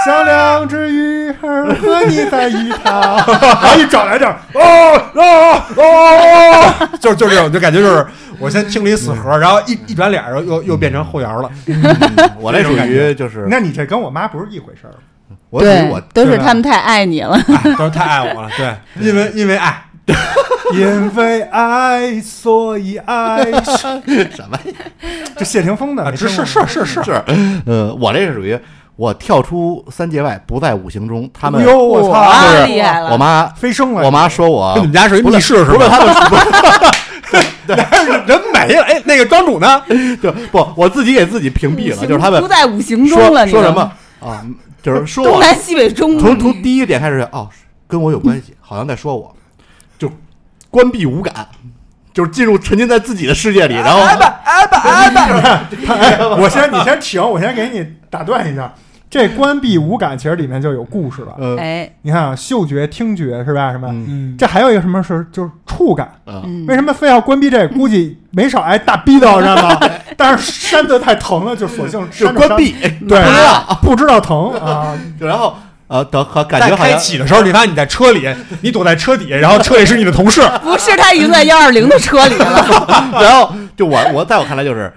[0.04, 8.06] 像两只鱼儿和你在一条， 然后一转来这儿，哦哦哦，就是就是这种，就感觉就是
[8.38, 11.50] 我先清理死核，然后一一转脸，然后又又变成后摇了。
[12.38, 14.94] 我这属于就是那你这跟我妈不是一回事儿。
[15.50, 17.38] 我属于我，都是他们太爱你了。
[17.76, 19.82] 都是太爱我了，对，因为因为爱，
[20.74, 23.44] 因为爱，所以爱。
[23.76, 24.72] 什么呀？
[25.36, 27.22] 这谢霆锋的，是是是是是，是，
[27.66, 28.58] 呃，我这是属于
[28.98, 31.30] 我跳出三界外，不在五行中。
[31.32, 33.12] 他们哟，我操，厉害了！
[33.12, 34.02] 我妈，飞升了。
[34.04, 35.88] 我妈说我你们家是一不密室是不是吧？
[35.88, 36.12] 他们
[37.64, 37.74] 不
[38.26, 39.80] 人没了，哎，那个庄主呢？
[40.20, 43.80] 就不，我自己给自己屏蔽了，就是他们不在五行中说了，说什么
[44.18, 44.44] 啊，
[44.82, 47.48] 就是说我东南西北中，从从第一个点开始，哦，
[47.86, 49.32] 跟我有关系，好像在说我，
[49.96, 50.10] 就
[50.70, 51.46] 关闭五感，
[52.12, 54.00] 就是进入沉浸在自己的世界里，然后
[56.36, 58.74] 我先，你先停，我先给你打断一下。
[59.10, 61.34] 这关闭五感其实里面就有故事了。
[61.38, 63.72] 呃哎，你看啊，嗅觉、听觉是吧？
[63.72, 63.88] 什么？
[64.36, 66.12] 这还有一个什么是就是触感？
[66.66, 67.66] 为什么非要关闭这？
[67.68, 69.80] 估计没少挨大逼斗，知道吗？
[70.16, 72.72] 但是扇的太疼了，就索性就关闭，
[73.08, 74.98] 对不知道，不知道疼啊。
[75.18, 75.54] 然后
[75.86, 78.28] 呃，等和感觉好像启的时候，你发现你在车里，
[78.60, 82.86] 你躲在车底，然后车里是你的同事， 不是他已经在幺二零的车里了。
[83.22, 84.92] 然后就我我在我看来就是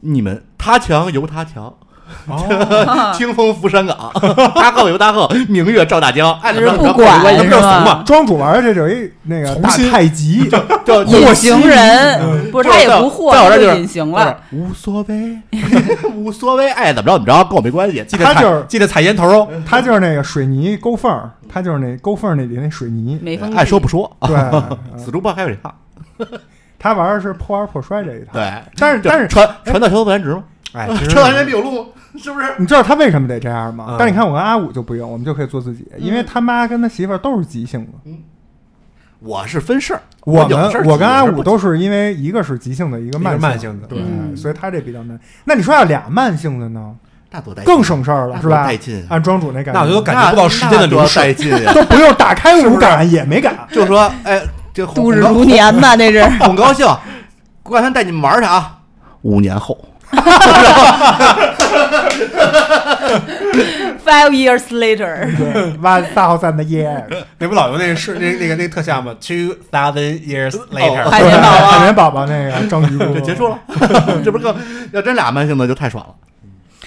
[0.00, 1.74] 你们他强由他强。
[2.28, 4.10] 哦清风拂山岗，
[4.54, 6.32] 大鹤有大鹤，明月照大江。
[6.40, 8.02] 爱怎么着就是不管怎么着嘛？
[8.06, 10.48] 庄主玩的这有一那个大太极，
[10.84, 14.38] 叫隐形人，不是他也不惑，他在我这就是隐形了。
[14.52, 15.38] 无所谓，
[16.14, 18.04] 无所谓，爱怎么着怎么着，跟我没关系。
[18.06, 19.48] 记得他就是踩记得踩烟头哦。
[19.64, 23.20] 他就是那个水泥沟缝儿，他就是那沟缝儿那里那水泥。
[23.56, 24.36] 爱说不说，对，
[24.98, 25.74] 死猪不怕开水烫。
[26.78, 28.32] 他玩的是破罐破摔这一套。
[28.34, 30.44] 对，但是但是传传到桥头自然直吗？
[30.72, 31.86] 哎，传到人家必有路，
[32.22, 32.54] 是不是？
[32.58, 33.86] 你知道他为什么得这样吗？
[33.90, 38.10] 嗯但是你看我跟阿五就不用，我们就可以做自己，因为他妈跟他媳妇儿都是急性子。
[39.18, 45.18] 我是分事儿，我们我跟阿五都是是因为一个是急性的，一个一慢个慢性的对，嗯所以他这比较难。
[45.44, 46.94] 那你说要俩慢性的呢，
[47.30, 49.00] 那多带劲更省事儿了，是吧带劲？
[49.04, 51.72] 啊按庄主那感觉，那我就感觉不到时间的流逝带劲呀！
[51.74, 53.56] 都不用打开五感也没感。
[53.72, 54.42] 就说，哎，
[54.74, 56.22] 这度日如年吧，那是。
[56.22, 56.86] 很高兴，
[57.62, 58.78] 过两天带你们玩去啊！
[59.22, 59.76] 五年后，
[64.06, 65.28] Five years later，
[65.80, 67.04] 哇，大号三的耶，
[67.38, 71.66] 那不老有那个是那那个那个特效吗？Two thousand years later，海绵宝宝。
[71.66, 73.58] 海绵宝宝那个章鱼就结束了，
[74.24, 74.54] 这不是更
[74.92, 76.14] 要真俩慢性的就太爽了。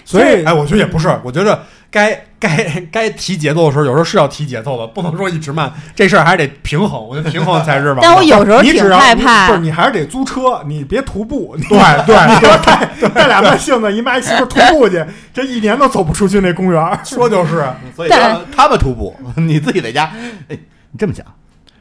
[0.06, 1.60] 所以哎，我觉得也不是，我觉得
[1.92, 5.72] 该该该提节奏的时候，有时候是要提节奏的，不能说一直慢。
[5.96, 8.00] 这事儿还是得平衡，我觉得平衡才是吧。
[8.04, 11.58] 但我有时候挺你只要害怕你不是，你还是得租车，你别徒步。
[11.68, 16.80] 对对，你说带带俩慢性子，姨妈媳妇徒步去，这一年都走不出去那公园。
[17.04, 20.12] 说就是，所以说他们徒步，你自己在家，
[20.48, 20.58] 哎，
[20.92, 21.26] 你这么想，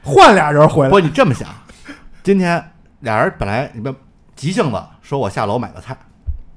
[0.02, 1.46] 换俩人回来不，，你这么想，
[2.22, 2.62] 今天
[3.00, 3.94] 俩人本来你们
[4.34, 5.96] 急性子说我下楼买个菜，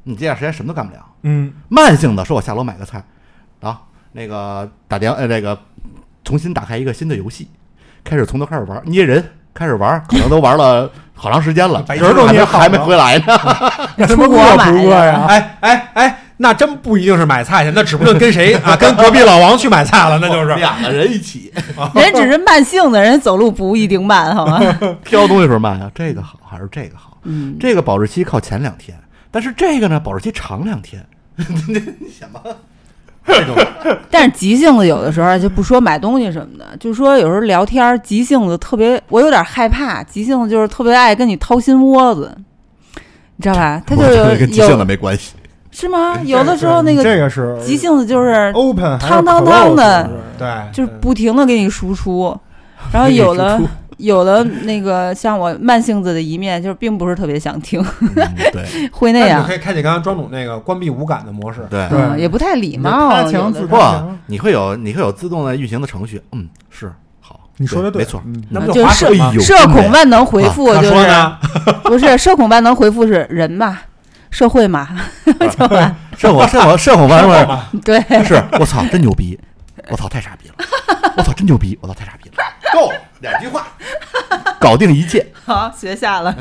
[0.04, 3.04] 你这段时间什么都干不了；嗯，慢性的说我下楼买个菜，
[3.62, 3.80] 啊，
[4.12, 5.58] 那个打电呃那个
[6.24, 7.48] 重新打开一个新的游戏，
[8.04, 13.26] 开始从头开始玩，捏人，开始玩，可能都玩了好长时间了， 白人都还没捏好还没回来呢。
[14.08, 15.26] 出国饿买的不饿呀？
[15.28, 20.56] 哎哎哎，那真不一定是买菜去，那指不定跟谁啊，跟隔壁老王去买菜了，那就是。
[20.56, 21.54] 两个人一起
[21.94, 24.60] 人只是慢性的，人走路不一定慢，好吗？
[25.06, 27.18] 挑东西时候慢啊，这个好还是这个好？
[27.24, 28.98] 嗯，这个保质期靠前两天，
[29.30, 31.06] 但是这个呢保质期长两天，
[31.36, 32.42] 你想吧，
[33.26, 33.56] 这种
[34.10, 40.04] 但是急性子有的时候就不说买东西什么的，就说有时候聊天急性子特别，我有点害怕。
[40.04, 42.36] 急性子就是特别爱跟你掏心窝子，
[43.36, 43.82] 你知道吧？
[43.86, 45.34] 他就跟急性子有没关系。
[45.72, 46.20] 是吗？
[46.26, 52.38] 有的时候那个这个是急性子就是 open 汤汤汤的对，就是不停的给你输出，
[52.92, 53.58] 然后有的
[54.02, 58.16] 有的那个像我慢性子的一面，就是并不是特别想听，嗯
[58.52, 61.62] 对 会那样你可，以开启刚刚庄主那个关闭无感的模式。
[61.70, 63.10] 对，对嗯，也不太礼貌。
[63.70, 63.78] 不，
[64.28, 68.22] 你会有你会有自动的运行的程序，嗯，是好，你说的对没错。
[68.26, 69.34] 嗯那不就就是划水吗哎？
[69.36, 70.94] 呦社恐万能回复就是
[71.84, 73.80] 不是社恐万能回复是人嘛，
[74.30, 74.88] 社会嘛，
[75.48, 79.38] 就完社恐社恐社恐万能，对，是我操，真牛逼！
[79.90, 80.56] 我操，太傻逼了！
[81.18, 81.78] 我操，真牛逼！
[81.82, 82.36] 我操，太傻逼了！
[82.74, 82.92] 够
[83.22, 83.68] 两句话，
[84.60, 85.26] 搞定一切。
[85.44, 86.36] 好学下了。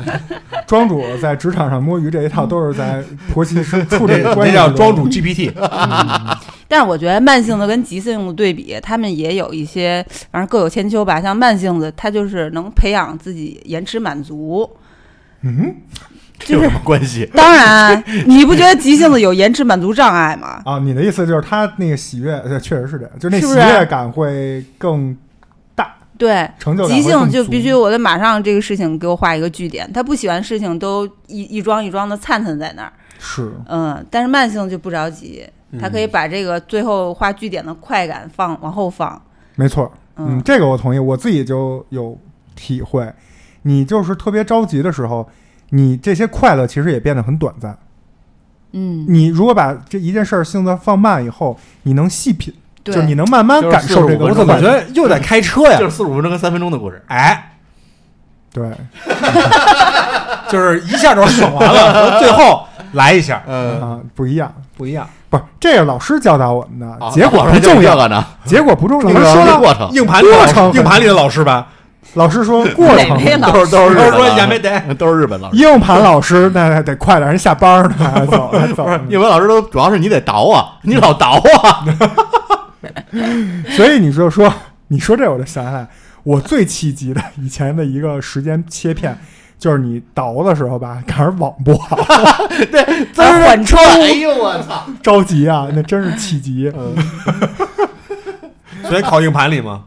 [0.67, 3.03] 庄主在职场上摸鱼这一套都是在
[3.33, 5.51] 婆媳处处这个关系中叫庄主 GPT。
[6.67, 11.19] 但是我觉得慢性子跟急性子对比，他们也有一些，反正各有千秋吧。
[11.19, 14.69] 像慢性子，他就是能培养自己延迟满足，
[15.41, 15.75] 嗯
[16.39, 17.29] 就是这有什么关系？
[17.35, 20.61] 当然，你不觉得急性子有延迟满足障碍吗？
[20.65, 25.19] 啊，你的意思就是他那个喜悦，呃确实是这样，就那喜是不是悦感会更大，
[26.21, 35.43] 对，成就感急性就必须我得马上这个事情给我画一个句点，他不喜欢事情都一一桩一桩的灿灿在那儿，是嗯，但是慢性就不着急，
[35.79, 39.19] 他可以把这个最后画句点的快感放往后放，
[39.55, 39.91] 没错。
[40.17, 42.15] 嗯，嗯这个我同意，我自己就有
[42.55, 43.11] 体会。
[43.63, 45.27] 你就是特别着急的时候，
[45.71, 47.75] 你这些快乐其实也变得很短暂。
[48.73, 52.53] 嗯，你如果把这一件事儿性子放慢以后，你能细品，
[52.83, 54.61] 对，就是你能慢慢感受这个我怎么觉。
[54.61, 55.85] 得又在开车呀就？
[55.85, 57.03] 是四十五分钟跟三分钟的故事。
[57.07, 57.51] 哎，
[58.53, 58.63] 对，
[60.49, 64.51] 就是一下就爽完了， 最后来一下，嗯，啊，不一样。
[64.77, 65.07] 不一样。
[65.29, 69.09] 不是，这是老师教导我们的，啊结果不重要，呢，结果不重要。
[69.09, 71.67] 那个老师说了，过程硬盘过程，硬盘里的老师吧，
[72.15, 74.93] 老师说 过程哪位老都是都是日都是说本也没得。
[74.95, 75.57] 都是日本老师。
[75.57, 78.99] 硬盘老师那还得快点，人下班呢，还走还走呢。
[79.07, 81.85] 英文老师都主要是你得倒啊，你老倒啊。
[83.75, 84.53] 所以你就说，
[84.89, 85.87] 你说这我就想起来，
[86.23, 89.17] 我最气急的以前的一个时间切片，
[89.57, 91.95] 就是你倒的时候吧，赶上网不好，
[92.71, 94.87] 对在 缓冲，哎呦我操！
[95.01, 96.71] 着急啊，那真是气急。
[98.83, 99.83] 所以考硬盘里嘛，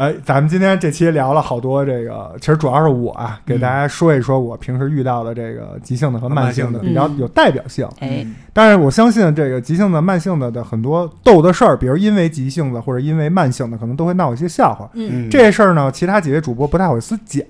[0.00, 7.86] 哎，咱们今天这期聊了好多这个，其实主要是我啊，给大家说一说我平时遇到的这个急性的和慢性的，比较有代表性。
[7.98, 14.88] 哎，但是我相信这个急性的、慢性的的很多逗的事儿，比如因为急性的或者因为慢性的，可能都会闹一些笑话。
[14.94, 17.44] 嗯，这些事儿呢，其他几位主播不太好意思讲，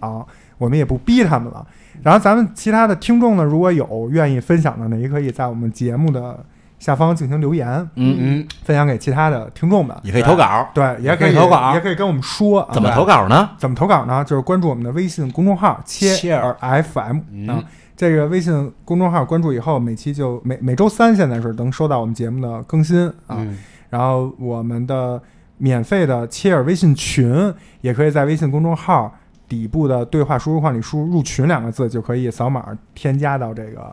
[0.58, 1.64] 我们也不逼他们了。
[2.02, 6.44] 然后咱们其他的听众呢，如果有愿意分享的呢，也可以在我们节目的
[6.80, 9.96] 下方进行留言，嗯，嗯，分享给其他的听众们。
[10.02, 10.68] 也可以投稿。
[10.74, 13.50] 对，也可以投稿也可以跟我们说啊怎么投稿呢？
[13.56, 14.24] 怎么投稿呢？
[14.24, 16.52] 就是关注我们的微信公众号“切切尔
[16.82, 17.62] FM” 嗯啊。
[17.96, 23.36] 这个微信公众号关注以后，每期就每每周三现在是能收到我们节目的更新啊。
[23.38, 23.56] 嗯
[23.90, 25.20] 然后我们的
[25.58, 29.12] 免费的切尔微信群，也可以在微信公众号
[29.48, 32.64] 底部的对话输入框里输入“入群”两个字，就可以扫码
[32.94, 33.92] 添加到这个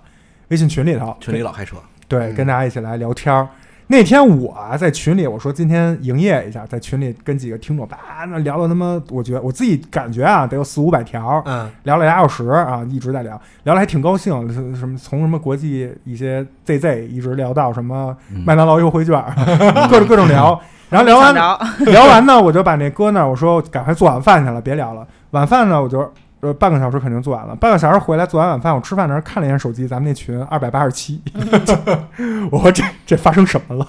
[0.49, 1.17] 微信群里头。
[1.19, 1.77] 群里老开车，
[2.07, 2.35] 对，嗯。
[2.35, 3.47] 跟大家一起来聊天儿。
[3.89, 7.97] 那天我啊在群里我说今天营业一下，在群里跟几个听众叭
[8.27, 17.53] 那聊了他妈，我觉得我自己感觉啊得有四五百条，嗯，聊了俩小时啊，一直在聊，聊的还挺高兴，什么从什么国际一些 ZZ 一直聊。
[17.53, 19.23] 到什么嗯麦当劳优惠券，
[19.89, 20.59] 各种各种聊。
[20.89, 21.17] 然后聊。
[21.17, 22.05] 完聊。
[22.07, 24.93] 完呢，我就把那搁那儿，我说赶快做晚饭去了，别聊。
[24.93, 25.07] 了。
[25.31, 25.99] 晚饭呢，我就
[26.47, 31.21] 呃半个小时肯定做完了，半个小时回来做完晚饭，我吃饭的时候看了一眼手机，咱们那群二百八十七，
[32.51, 33.87] 我说这这发生什么了？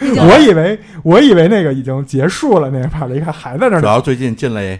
[0.00, 3.80] 我以为我以为那个已经结束了那个 part，一看还在那儿。
[3.80, 4.78] 主要最近进来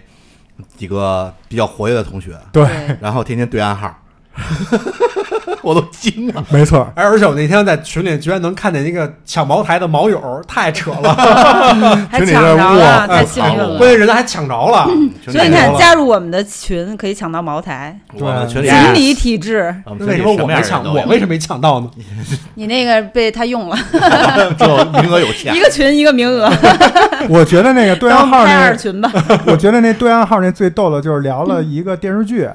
[0.75, 2.67] 几个比较活跃的同学，对
[2.99, 3.97] 然后天天对暗号，
[5.61, 6.43] 我都惊了。
[6.49, 11.13] 没错，而而且我那天在群里居然能看见一个抢茅台的毛友，太扯了，
[12.09, 13.77] 还抢着了，太幸运了。
[13.77, 14.87] 关键人家还抢着了，
[15.27, 20.83] 所以你看，加入我们的群可以抢到茅台，我们群里锦鲤体质，那为什么我没抢？
[20.83, 21.89] 我为什么没抢到呢？
[22.55, 25.59] 你那个被他用了，么只有名额有限一？
[25.59, 26.49] 个群一个名额，
[27.29, 29.11] 我觉得那个对暗号开那二群吧。
[29.47, 32.47] 我觉得那对暗号那最逗的就是聊了一个电视剧，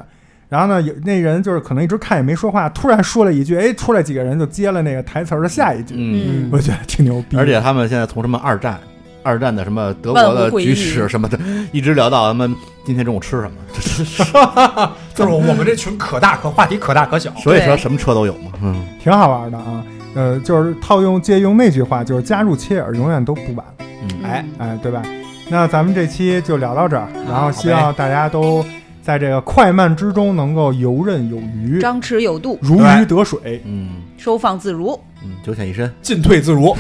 [0.51, 7.39] 然后呢，有那人就是可能一直看也没说话，突然说了一句，哎，出来几个人就接了那个台词儿的下一句，嗯，我觉得挺牛逼。
[7.39, 8.79] 而且他们现在从什么二战。
[9.23, 11.39] 二战的什么德国的万物会议举史什么的，
[11.73, 12.57] 一直聊到他们
[12.87, 17.31] 今天中午吃什么， 就是我们这群可大可话题可大可小。
[17.35, 18.51] 所以说什么车都有嘛。
[18.63, 19.85] 嗯，挺好玩的啊。
[20.15, 25.03] 呃，就是套用借用那句话，就是加入切尔永远都不晚，嗯哎，哎，对吧？
[25.51, 28.65] 那咱们这期就聊到这儿，然后希望大家都
[29.03, 34.99] 在这个快慢之中能够游刃有余，张弛有度，如鱼得水，嗯收放自如。
[35.23, 36.75] 嗯，九浅一深，进退自如，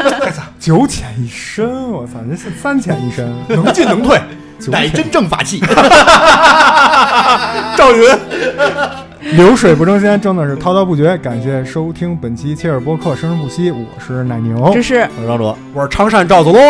[0.60, 1.90] 九浅一深。
[1.90, 4.18] 我操，这是三浅一深，能进能退。
[4.58, 5.62] 九 浅乃真正法器。
[7.76, 8.06] 赵云，
[9.36, 11.16] 流水不争先，争的是滔滔不绝。
[11.18, 16.60] 感谢收听本期切尔播客，生生不息，我是奶牛这，是我是张卓，我是常善赵子龙，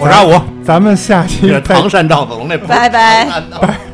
[0.00, 0.38] 我是阿五。
[0.62, 3.24] 咱们下这期唐山赵子龙那拜拜。
[3.24, 3.74] 唐山的拜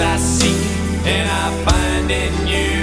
[0.00, 0.54] I seek,
[1.06, 2.77] and I find in you.